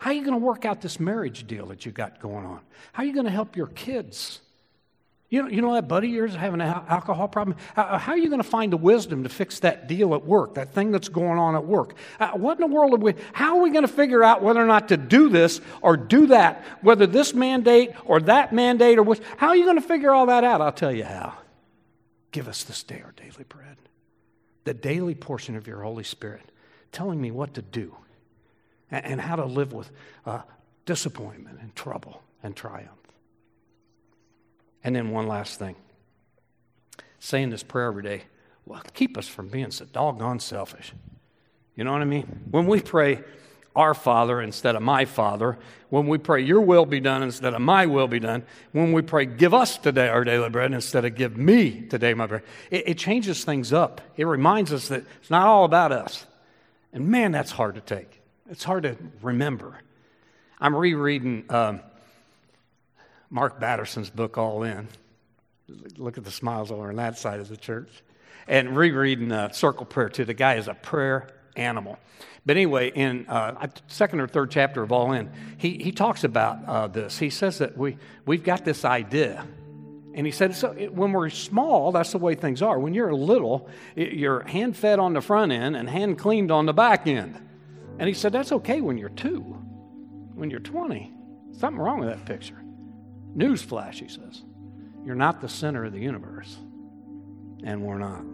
How 0.01 0.11
are 0.11 0.15
you 0.15 0.25
going 0.25 0.41
to 0.41 0.45
work 0.45 0.65
out 0.65 0.81
this 0.81 0.99
marriage 0.99 1.47
deal 1.47 1.67
that 1.67 1.87
you 1.87 1.93
got 1.93 2.19
going 2.19 2.45
on? 2.45 2.59
How 2.93 3.05
are 3.05 3.07
you 3.07 3.15
going 3.15 3.27
to 3.27 3.31
help 3.31 3.55
your 3.55 3.69
kids? 3.69 4.41
You 5.31 5.43
know, 5.43 5.49
you 5.49 5.61
know 5.61 5.75
that 5.75 5.89
buddy 5.89 6.09
of 6.09 6.15
yours 6.15 6.35
having 6.35 6.63
an 6.63 6.83
alcohol 6.89 7.29
problem? 7.29 7.59
How, 7.75 7.99
how, 7.99 8.13
are 8.13 8.19
you 8.19 8.31
going 8.31 8.43
to 8.43 8.49
find 8.49 8.73
the 8.73 8.79
wisdom 8.79 9.25
to 9.25 9.29
fix 9.29 9.61
that 9.61 9.87
deal 9.87 10.15
at 10.15 10.25
work, 10.25 10.55
that 10.55 10.73
thing 10.73 10.91
that's 10.91 11.11
going 11.11 11.39
on 11.39 11.55
at 11.55 11.67
work? 11.67 11.95
Uh, 12.19 12.31
what 12.31 12.59
in 12.59 12.63
the 12.63 12.75
world 12.75 12.95
are 12.95 12.97
we, 12.97 13.15
how 13.35 13.59
are 13.59 13.63
we 13.63 13.71
going 13.71 13.87
to 13.87 13.93
figure 13.93 14.25
out 14.25 14.43
whether 14.43 14.63
or 14.63 14.67
not 14.67 14.89
to 14.89 14.97
do 14.97 15.29
this 15.29 15.61
or 15.83 15.99
do 15.99 16.29
that, 16.29 16.65
whether 16.81 17.07
this 17.07 17.35
mandate 17.35 17.91
or 18.07 18.21
that 18.21 18.55
mandate 18.55 18.99
or 18.99 19.03
which, 19.03 19.21
how 19.37 19.49
are 19.49 19.57
you 19.57 19.65
going 19.65 19.77
to 19.77 19.87
figure 19.87 20.13
all 20.13 20.27
that 20.27 20.45
out? 20.45 20.63
I'll 20.63 20.73
tell 20.73 20.93
you 20.93 21.05
how. 21.05 21.35
Give 22.33 22.49
us 22.49 22.65
this 22.65 22.83
day 22.83 23.03
our 23.05 23.13
daily 23.13 23.45
bread, 23.47 23.77
the 24.65 24.75
daily 24.75 25.15
portion 25.15 25.57
of 25.57 25.67
your 25.67 25.83
Holy 25.83 26.05
Spirit, 26.05 26.51
telling 26.91 27.21
me 27.21 27.31
what 27.31 27.53
to 27.55 27.63
do 27.63 27.95
and, 28.91 29.05
and 29.05 29.21
how 29.21 29.37
to 29.37 29.45
live 29.45 29.75
with 29.75 29.91
uh, 30.25 30.41
disappointment 30.87 31.59
and 31.61 31.77
trouble 31.77 32.23
and 32.43 32.57
triumph. 32.57 32.89
And 34.85 34.95
then 34.95 35.11
one 35.11 35.27
last 35.27 35.59
thing 35.59 35.77
saying 37.19 37.51
this 37.51 37.63
prayer 37.63 37.89
every 37.89 38.03
day 38.03 38.23
well, 38.65 38.83
keep 38.93 39.17
us 39.17 39.27
from 39.27 39.49
being 39.49 39.71
so 39.71 39.87
doggone 39.87 40.41
selfish. 40.41 40.93
You 41.75 41.85
know 41.85 41.93
what 41.93 42.03
I 42.03 42.05
mean? 42.05 42.43
When 42.51 42.67
we 42.67 42.81
pray, 42.81 43.25
our 43.75 43.95
Father 43.95 44.43
instead 44.43 44.77
of 44.77 44.83
my 44.83 45.05
Father, 45.05 45.57
when 45.89 46.07
we 46.07 46.19
pray, 46.19 46.43
Your 46.43 46.61
will 46.61 46.85
be 46.85 47.01
done 47.01 47.23
instead 47.23 47.55
of 47.55 47.61
my 47.63 47.87
will 47.87 48.09
be 48.09 48.19
done, 48.19 48.45
when 48.73 48.93
we 48.93 49.01
pray, 49.01 49.25
Give 49.25 49.55
us 49.55 49.79
today 49.79 50.09
our 50.09 50.25
daily 50.25 50.51
bread 50.51 50.73
instead 50.73 51.05
of 51.05 51.15
Give 51.15 51.37
me 51.37 51.83
today 51.83 52.13
my 52.13 52.27
bread, 52.27 52.43
it, 52.71 52.89
it 52.89 52.99
changes 52.99 53.45
things 53.45 53.73
up. 53.73 54.01
It 54.17 54.25
reminds 54.25 54.73
us 54.73 54.89
that 54.89 55.05
it's 55.21 55.31
not 55.31 55.47
all 55.47 55.65
about 55.65 55.93
us. 55.93 56.27
And 56.93 57.09
man, 57.09 57.33
that's 57.33 57.53
hard 57.53 57.77
to 57.77 57.81
take. 57.81 58.21
It's 58.51 58.65
hard 58.65 58.83
to 58.83 58.97
remember. 59.23 59.79
I'm 60.61 60.75
rereading 60.75 61.45
um, 61.49 61.81
Mark 63.31 63.61
Batterson's 63.61 64.11
book, 64.11 64.39
All 64.39 64.63
In. 64.63 64.89
Look 65.97 66.19
at 66.19 66.25
the 66.25 66.31
smiles 66.31 66.71
over 66.71 66.89
on 66.89 66.97
that 66.97 67.19
side 67.19 67.41
of 67.41 67.49
the 67.49 67.57
church. 67.57 67.91
And 68.47 68.77
rereading 68.77 69.31
uh, 69.31 69.51
Circle 69.51 69.87
Prayer, 69.87 70.09
too. 70.09 70.25
The 70.25 70.35
guy 70.35 70.55
is 70.55 70.69
a 70.69 70.75
prayer 70.75 71.29
animal. 71.57 71.99
But 72.47 72.57
anyway, 72.57 72.91
in 72.91 73.27
uh, 73.29 73.69
second 73.89 74.21
or 74.21 74.29
third 74.29 74.51
chapter 74.51 74.83
of 74.83 74.91
All 74.91 75.13
In, 75.13 75.31
he, 75.59 75.77
he 75.77 75.93
talks 75.93 76.25
about 76.25 76.65
uh, 76.67 76.87
this. 76.87 77.19
He 77.19 77.29
says 77.29 77.59
that 77.59 77.77
we, 77.77 77.99
we've 78.25 78.45
got 78.45 78.65
this 78.65 78.87
idea. 78.87 79.47
And 80.15 80.27
he 80.27 80.33
said, 80.33 80.55
so 80.55 80.73
it, 80.73 80.93
when 80.95 81.13
we're 81.13 81.29
small, 81.29 81.93
that's 81.93 82.13
the 82.13 82.19
way 82.19 82.35
things 82.35 82.63
are. 82.63 82.79
When 82.79 82.95
you're 82.95 83.13
little, 83.13 83.69
it, 83.95 84.15
you're 84.15 84.41
hand 84.41 84.77
fed 84.77 84.99
on 84.99 85.13
the 85.13 85.21
front 85.21 85.53
end 85.53 85.77
and 85.77 85.89
hand 85.89 86.19
cleaned 86.19 86.51
on 86.51 86.65
the 86.65 86.73
back 86.73 87.07
end. 87.07 87.39
And 87.99 88.09
he 88.09 88.15
said, 88.15 88.33
That's 88.33 88.53
okay 88.53 88.81
when 88.81 88.97
you're 88.97 89.09
two. 89.11 89.41
When 90.35 90.51
you're 90.51 90.61
20, 90.61 91.13
something 91.53 91.81
wrong 91.81 92.01
with 92.01 92.09
that 92.09 92.25
picture. 92.25 92.58
Newsflash, 93.39 93.95
he 93.95 94.09
says. 94.09 94.43
You're 95.05 95.15
not 95.15 95.41
the 95.41 95.49
center 95.49 95.85
of 95.85 95.93
the 95.93 96.01
universe. 96.01 96.59
And 97.63 97.83
we're 97.83 97.99
not. 97.99 98.25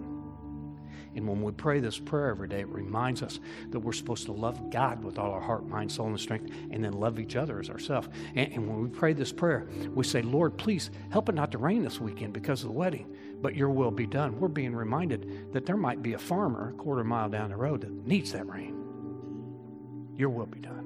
And 1.17 1.29
when 1.29 1.43
we 1.43 1.53
pray 1.53 1.79
this 1.79 1.99
prayer 1.99 2.29
every 2.29 2.49
day, 2.49 2.61
it 2.61 2.69
reminds 2.69 3.23
us 3.23 3.38
that 3.71 3.79
we're 3.79 3.93
supposed 3.93 4.27
to 4.27 4.33
love 4.33 4.71
God 4.71 5.05
with 5.05 5.19
all 5.19 5.31
our 5.31 5.40
heart, 5.40 5.67
mind, 5.69 5.93
soul, 5.93 6.09
and 6.09 6.19
strength, 6.19 6.53
and 6.71 6.83
then 6.83 6.93
love 6.93 7.21
each 7.21 7.37
other 7.37 7.61
as 7.61 7.71
ourselves. 7.71 8.09
And, 8.35 8.53
and, 8.53 8.69
when 8.69 8.83
we 8.83 8.88
pray 8.88 9.12
this 9.12 9.33
prayer, 9.33 9.69
we 9.95 10.03
say, 10.05 10.23
Lord, 10.23 10.57
please 10.57 10.90
help 11.11 11.29
it 11.29 11.37
not 11.37 11.53
to 11.53 11.59
rain 11.59 11.85
this 11.85 12.01
weekend 12.01 12.33
because 12.33 12.62
of 12.62 12.69
the 12.69 12.75
wedding, 12.75 13.14
but 13.40 13.55
your 13.55 13.71
will 13.71 13.93
be 13.93 14.07
done. 14.07 14.40
We're 14.40 14.49
being 14.49 14.75
reminded 14.75 15.53
that 15.53 15.67
there 15.67 15.77
might 15.77 16.03
be 16.03 16.14
a 16.14 16.19
farmer 16.19 16.71
a 16.71 16.73
quarter 16.73 17.05
mile 17.05 17.29
down 17.29 17.51
the 17.51 17.57
road 17.57 17.83
that 17.83 17.93
needs 18.07 18.33
that 18.33 18.49
rain. 18.49 18.75
Your 20.17 20.31
will 20.31 20.47
be 20.47 20.61
done. 20.61 20.85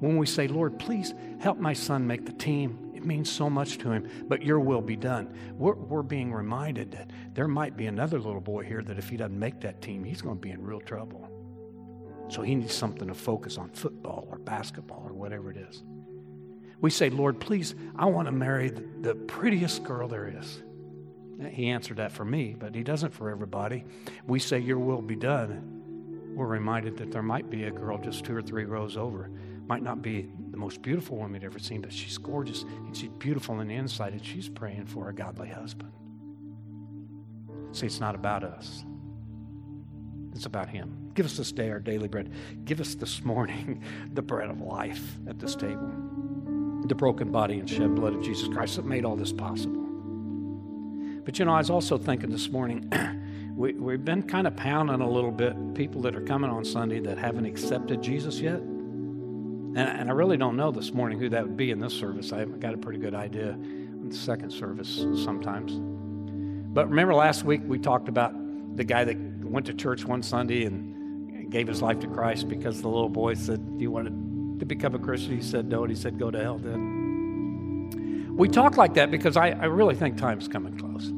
When 0.00 0.16
we 0.16 0.26
say, 0.26 0.48
Lord, 0.48 0.78
please 0.78 1.14
help 1.40 1.58
my 1.58 1.72
son 1.72 2.06
make 2.06 2.26
the 2.26 2.32
team, 2.32 2.89
it 3.00 3.06
means 3.06 3.30
so 3.30 3.48
much 3.48 3.78
to 3.78 3.90
him, 3.90 4.08
but 4.28 4.42
your 4.42 4.60
will 4.60 4.82
be 4.82 4.96
done. 4.96 5.34
We're, 5.56 5.74
we're 5.74 6.02
being 6.02 6.32
reminded 6.32 6.92
that 6.92 7.10
there 7.32 7.48
might 7.48 7.76
be 7.76 7.86
another 7.86 8.18
little 8.18 8.40
boy 8.40 8.64
here 8.64 8.82
that 8.82 8.98
if 8.98 9.08
he 9.08 9.16
doesn't 9.16 9.38
make 9.38 9.60
that 9.60 9.80
team, 9.80 10.04
he's 10.04 10.20
going 10.20 10.36
to 10.36 10.40
be 10.40 10.50
in 10.50 10.62
real 10.62 10.80
trouble. 10.80 11.28
So 12.28 12.42
he 12.42 12.54
needs 12.54 12.74
something 12.74 13.08
to 13.08 13.14
focus 13.14 13.56
on 13.56 13.70
football 13.70 14.28
or 14.30 14.38
basketball 14.38 15.02
or 15.06 15.14
whatever 15.14 15.50
it 15.50 15.56
is. 15.56 15.82
We 16.80 16.90
say, 16.90 17.10
Lord, 17.10 17.40
please, 17.40 17.74
I 17.96 18.04
want 18.06 18.26
to 18.26 18.32
marry 18.32 18.68
the, 18.68 18.84
the 19.00 19.14
prettiest 19.14 19.82
girl 19.82 20.06
there 20.06 20.28
is. 20.38 20.62
He 21.50 21.70
answered 21.70 21.96
that 21.96 22.12
for 22.12 22.24
me, 22.24 22.54
but 22.58 22.74
he 22.74 22.82
doesn't 22.82 23.14
for 23.14 23.30
everybody. 23.30 23.84
We 24.26 24.38
say, 24.38 24.58
Your 24.58 24.78
will 24.78 25.00
be 25.00 25.16
done 25.16 25.80
we're 26.34 26.46
reminded 26.46 26.96
that 26.98 27.10
there 27.10 27.22
might 27.22 27.50
be 27.50 27.64
a 27.64 27.70
girl 27.70 27.98
just 27.98 28.24
two 28.24 28.36
or 28.36 28.42
three 28.42 28.64
rows 28.64 28.96
over. 28.96 29.30
Might 29.70 29.84
not 29.84 30.02
be 30.02 30.28
the 30.50 30.56
most 30.56 30.82
beautiful 30.82 31.16
woman 31.16 31.40
you've 31.40 31.52
ever 31.52 31.60
seen, 31.60 31.80
but 31.80 31.92
she's 31.92 32.18
gorgeous 32.18 32.64
and 32.64 32.96
she's 32.96 33.08
beautiful 33.20 33.54
on 33.54 33.68
the 33.68 33.74
inside, 33.76 34.12
and 34.12 34.24
she's 34.24 34.48
praying 34.48 34.86
for 34.86 35.10
a 35.10 35.14
godly 35.14 35.48
husband. 35.48 35.92
See, 37.70 37.86
it's 37.86 38.00
not 38.00 38.16
about 38.16 38.42
us, 38.42 38.84
it's 40.34 40.46
about 40.46 40.68
Him. 40.68 41.12
Give 41.14 41.24
us 41.24 41.36
this 41.36 41.52
day 41.52 41.70
our 41.70 41.78
daily 41.78 42.08
bread. 42.08 42.32
Give 42.64 42.80
us 42.80 42.96
this 42.96 43.24
morning 43.24 43.84
the 44.12 44.22
bread 44.22 44.50
of 44.50 44.60
life 44.60 45.04
at 45.28 45.38
this 45.38 45.54
table, 45.54 45.88
the 46.86 46.96
broken 46.96 47.30
body 47.30 47.60
and 47.60 47.70
shed 47.70 47.94
blood 47.94 48.16
of 48.16 48.24
Jesus 48.24 48.48
Christ 48.48 48.74
that 48.74 48.84
made 48.84 49.04
all 49.04 49.14
this 49.14 49.32
possible. 49.32 49.86
But 51.24 51.38
you 51.38 51.44
know, 51.44 51.54
I 51.54 51.58
was 51.58 51.70
also 51.70 51.96
thinking 51.96 52.30
this 52.30 52.48
morning. 52.48 52.92
we, 53.56 53.74
we've 53.74 54.04
been 54.04 54.24
kind 54.24 54.48
of 54.48 54.56
pounding 54.56 55.00
a 55.00 55.08
little 55.08 55.30
bit 55.30 55.54
people 55.74 56.02
that 56.02 56.16
are 56.16 56.22
coming 56.22 56.50
on 56.50 56.64
Sunday 56.64 56.98
that 56.98 57.18
haven't 57.18 57.44
accepted 57.44 58.02
Jesus 58.02 58.40
yet. 58.40 58.60
And, 59.76 59.78
and 59.78 60.10
I 60.10 60.12
really 60.12 60.36
don't 60.36 60.56
know 60.56 60.70
this 60.70 60.92
morning 60.92 61.18
who 61.18 61.28
that 61.28 61.42
would 61.42 61.56
be 61.56 61.70
in 61.70 61.78
this 61.78 61.94
service. 61.94 62.32
I've 62.32 62.58
got 62.58 62.74
a 62.74 62.78
pretty 62.78 62.98
good 62.98 63.14
idea 63.14 63.50
in 63.50 64.08
the 64.08 64.16
second 64.16 64.50
service 64.50 64.96
sometimes. 65.22 65.72
But 66.72 66.88
remember 66.88 67.14
last 67.14 67.44
week 67.44 67.62
we 67.64 67.78
talked 67.78 68.08
about 68.08 68.34
the 68.76 68.84
guy 68.84 69.04
that 69.04 69.16
went 69.44 69.66
to 69.66 69.74
church 69.74 70.04
one 70.04 70.22
Sunday 70.22 70.64
and 70.64 71.50
gave 71.50 71.66
his 71.66 71.82
life 71.82 71.98
to 72.00 72.06
Christ 72.06 72.48
because 72.48 72.80
the 72.80 72.88
little 72.88 73.08
boy 73.08 73.34
said, 73.34 73.78
Do 73.78 73.82
you 73.82 73.90
want 73.90 74.58
to 74.60 74.66
become 74.66 74.94
a 74.94 74.98
Christian? 74.98 75.36
He 75.36 75.42
said 75.42 75.66
no, 75.66 75.82
and 75.82 75.90
he 75.90 75.96
said, 75.96 76.18
Go 76.18 76.30
to 76.30 76.40
hell 76.40 76.58
then. 76.58 78.36
We 78.36 78.48
talk 78.48 78.76
like 78.76 78.94
that 78.94 79.10
because 79.10 79.36
I, 79.36 79.50
I 79.50 79.66
really 79.66 79.94
think 79.94 80.16
time's 80.16 80.48
coming 80.48 80.76
close. 80.76 81.08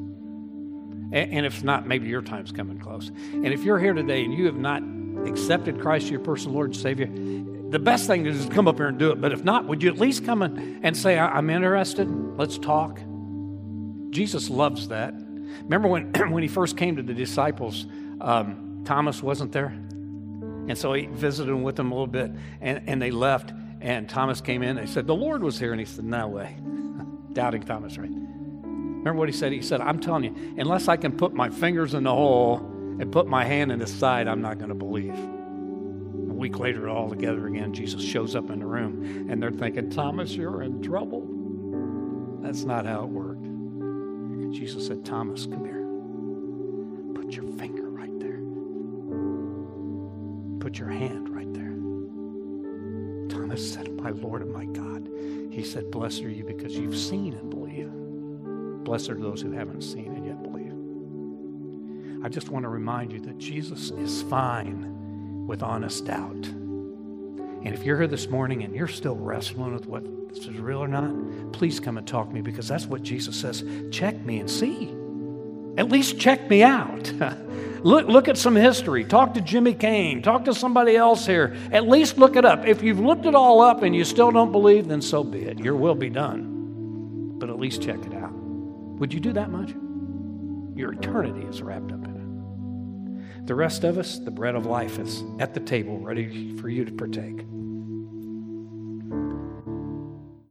And 1.12 1.44
if 1.44 1.62
not, 1.62 1.86
maybe 1.86 2.08
your 2.08 2.22
time's 2.22 2.52
coming 2.52 2.78
close. 2.78 3.08
And 3.32 3.48
if 3.48 3.64
you're 3.64 3.78
here 3.78 3.92
today 3.92 4.24
and 4.24 4.32
you 4.32 4.46
have 4.46 4.56
not 4.56 4.82
accepted 5.26 5.80
Christ 5.80 6.08
your 6.10 6.20
personal 6.20 6.54
Lord 6.54 6.70
and 6.70 6.76
Savior, 6.76 7.06
the 7.06 7.78
best 7.78 8.06
thing 8.06 8.26
is 8.26 8.46
to 8.46 8.52
come 8.52 8.68
up 8.68 8.76
here 8.76 8.88
and 8.88 8.98
do 8.98 9.10
it. 9.12 9.20
But 9.20 9.32
if 9.32 9.44
not, 9.44 9.66
would 9.66 9.82
you 9.82 9.90
at 9.90 9.98
least 9.98 10.24
come 10.24 10.42
and 10.42 10.96
say, 10.96 11.18
I'm 11.18 11.48
interested? 11.48 12.06
Let's 12.36 12.58
talk. 12.58 13.00
Jesus 14.10 14.50
loves 14.50 14.88
that. 14.88 15.14
Remember 15.14 15.88
when, 15.88 16.12
when 16.30 16.42
he 16.42 16.48
first 16.48 16.76
came 16.76 16.96
to 16.96 17.02
the 17.02 17.14
disciples, 17.14 17.86
um, 18.20 18.82
Thomas 18.84 19.22
wasn't 19.22 19.52
there? 19.52 19.68
And 20.68 20.76
so 20.76 20.92
he 20.92 21.06
visited 21.06 21.54
with 21.54 21.76
them 21.76 21.90
a 21.90 21.94
little 21.94 22.06
bit, 22.06 22.30
and, 22.60 22.82
and 22.86 23.00
they 23.00 23.10
left. 23.10 23.52
And 23.80 24.08
Thomas 24.08 24.40
came 24.40 24.62
in. 24.62 24.76
They 24.76 24.86
said, 24.86 25.06
The 25.06 25.14
Lord 25.14 25.42
was 25.42 25.58
here. 25.58 25.72
And 25.72 25.80
he 25.80 25.86
said, 25.86 26.04
No 26.04 26.28
way. 26.28 26.56
Doubting 27.32 27.62
Thomas, 27.62 27.98
right? 27.98 28.08
Remember 28.08 29.14
what 29.14 29.28
he 29.28 29.34
said? 29.34 29.50
He 29.50 29.62
said, 29.62 29.80
I'm 29.80 29.98
telling 29.98 30.24
you, 30.24 30.54
unless 30.58 30.86
I 30.86 30.96
can 30.96 31.16
put 31.16 31.34
my 31.34 31.50
fingers 31.50 31.94
in 31.94 32.04
the 32.04 32.14
hole 32.14 32.58
and 32.98 33.10
put 33.10 33.26
my 33.26 33.44
hand 33.44 33.72
in 33.72 33.80
his 33.80 33.92
side, 33.92 34.28
I'm 34.28 34.42
not 34.42 34.58
going 34.58 34.68
to 34.68 34.74
believe. 34.74 35.14
A 35.14 36.34
week 36.34 36.58
later, 36.58 36.88
all 36.88 37.08
together 37.08 37.46
again, 37.46 37.72
Jesus 37.72 38.02
shows 38.02 38.36
up 38.36 38.50
in 38.50 38.60
the 38.60 38.66
room, 38.66 39.28
and 39.30 39.42
they're 39.42 39.50
thinking, 39.50 39.90
Thomas, 39.90 40.32
you're 40.32 40.62
in 40.62 40.82
trouble. 40.82 41.26
That's 42.42 42.64
not 42.64 42.86
how 42.86 43.04
it 43.04 43.08
worked. 43.08 43.44
Jesus 44.52 44.86
said, 44.86 45.04
Thomas, 45.04 45.46
come 45.46 45.64
here. 45.64 45.82
Put 47.14 47.34
your 47.34 47.50
finger 47.56 47.88
right 47.88 48.20
there. 48.20 48.40
Put 50.60 50.78
your 50.78 50.90
hand 50.90 51.30
right 51.30 51.52
there. 51.54 51.72
Thomas 53.28 53.72
said, 53.72 53.90
My 54.00 54.10
Lord 54.10 54.42
and 54.42 54.52
my 54.52 54.66
God. 54.66 55.08
He 55.50 55.62
said, 55.64 55.90
Blessed 55.90 56.22
are 56.22 56.30
you 56.30 56.44
because 56.44 56.76
you've 56.76 56.96
seen 56.96 57.34
and 57.34 57.48
believe. 57.48 57.90
Blessed 58.84 59.10
are 59.10 59.20
those 59.20 59.40
who 59.40 59.52
haven't 59.52 59.82
seen. 59.82 60.21
I 62.24 62.28
just 62.28 62.48
want 62.50 62.64
to 62.64 62.68
remind 62.68 63.12
you 63.12 63.20
that 63.20 63.38
Jesus 63.38 63.90
is 63.90 64.22
fine 64.22 65.46
with 65.46 65.62
honest 65.62 66.04
doubt. 66.06 66.46
And 67.64 67.68
if 67.74 67.84
you're 67.84 67.98
here 67.98 68.06
this 68.06 68.28
morning 68.28 68.62
and 68.62 68.74
you're 68.74 68.88
still 68.88 69.16
wrestling 69.16 69.72
with 69.74 69.86
what 69.86 70.04
this 70.28 70.46
is 70.46 70.58
real 70.58 70.78
or 70.78 70.88
not, 70.88 71.52
please 71.52 71.80
come 71.80 71.98
and 71.98 72.06
talk 72.06 72.28
to 72.28 72.34
me 72.34 72.40
because 72.40 72.68
that's 72.68 72.86
what 72.86 73.02
Jesus 73.02 73.36
says. 73.36 73.64
Check 73.90 74.18
me 74.24 74.38
and 74.38 74.50
see. 74.50 74.94
At 75.76 75.88
least 75.88 76.18
check 76.18 76.48
me 76.48 76.62
out. 76.62 77.12
look, 77.82 78.06
look 78.06 78.28
at 78.28 78.38
some 78.38 78.54
history. 78.54 79.04
Talk 79.04 79.34
to 79.34 79.40
Jimmy 79.40 79.74
Kane. 79.74 80.22
Talk 80.22 80.44
to 80.44 80.54
somebody 80.54 80.96
else 80.96 81.26
here. 81.26 81.56
At 81.72 81.88
least 81.88 82.18
look 82.18 82.36
it 82.36 82.44
up. 82.44 82.66
If 82.66 82.82
you've 82.82 83.00
looked 83.00 83.26
it 83.26 83.34
all 83.34 83.60
up 83.60 83.82
and 83.82 83.96
you 83.96 84.04
still 84.04 84.30
don't 84.30 84.52
believe, 84.52 84.86
then 84.88 85.02
so 85.02 85.24
be 85.24 85.42
it. 85.42 85.58
Your 85.58 85.76
will 85.76 85.94
be 85.94 86.10
done. 86.10 86.50
but 87.38 87.50
at 87.50 87.58
least 87.58 87.82
check 87.82 87.98
it 88.06 88.14
out. 88.14 88.32
Would 88.32 89.12
you 89.12 89.18
do 89.18 89.32
that 89.32 89.50
much? 89.50 89.70
Your 90.76 90.92
eternity 90.92 91.44
is 91.46 91.60
wrapped 91.60 91.90
up 91.90 92.04
in. 92.04 92.11
The 93.44 93.54
rest 93.56 93.82
of 93.82 93.98
us, 93.98 94.18
the 94.18 94.30
bread 94.30 94.54
of 94.54 94.66
life 94.66 94.98
is 95.00 95.24
at 95.40 95.52
the 95.52 95.60
table 95.60 95.98
ready 95.98 96.56
for 96.58 96.68
you 96.68 96.84
to 96.84 96.92
partake. 96.92 97.44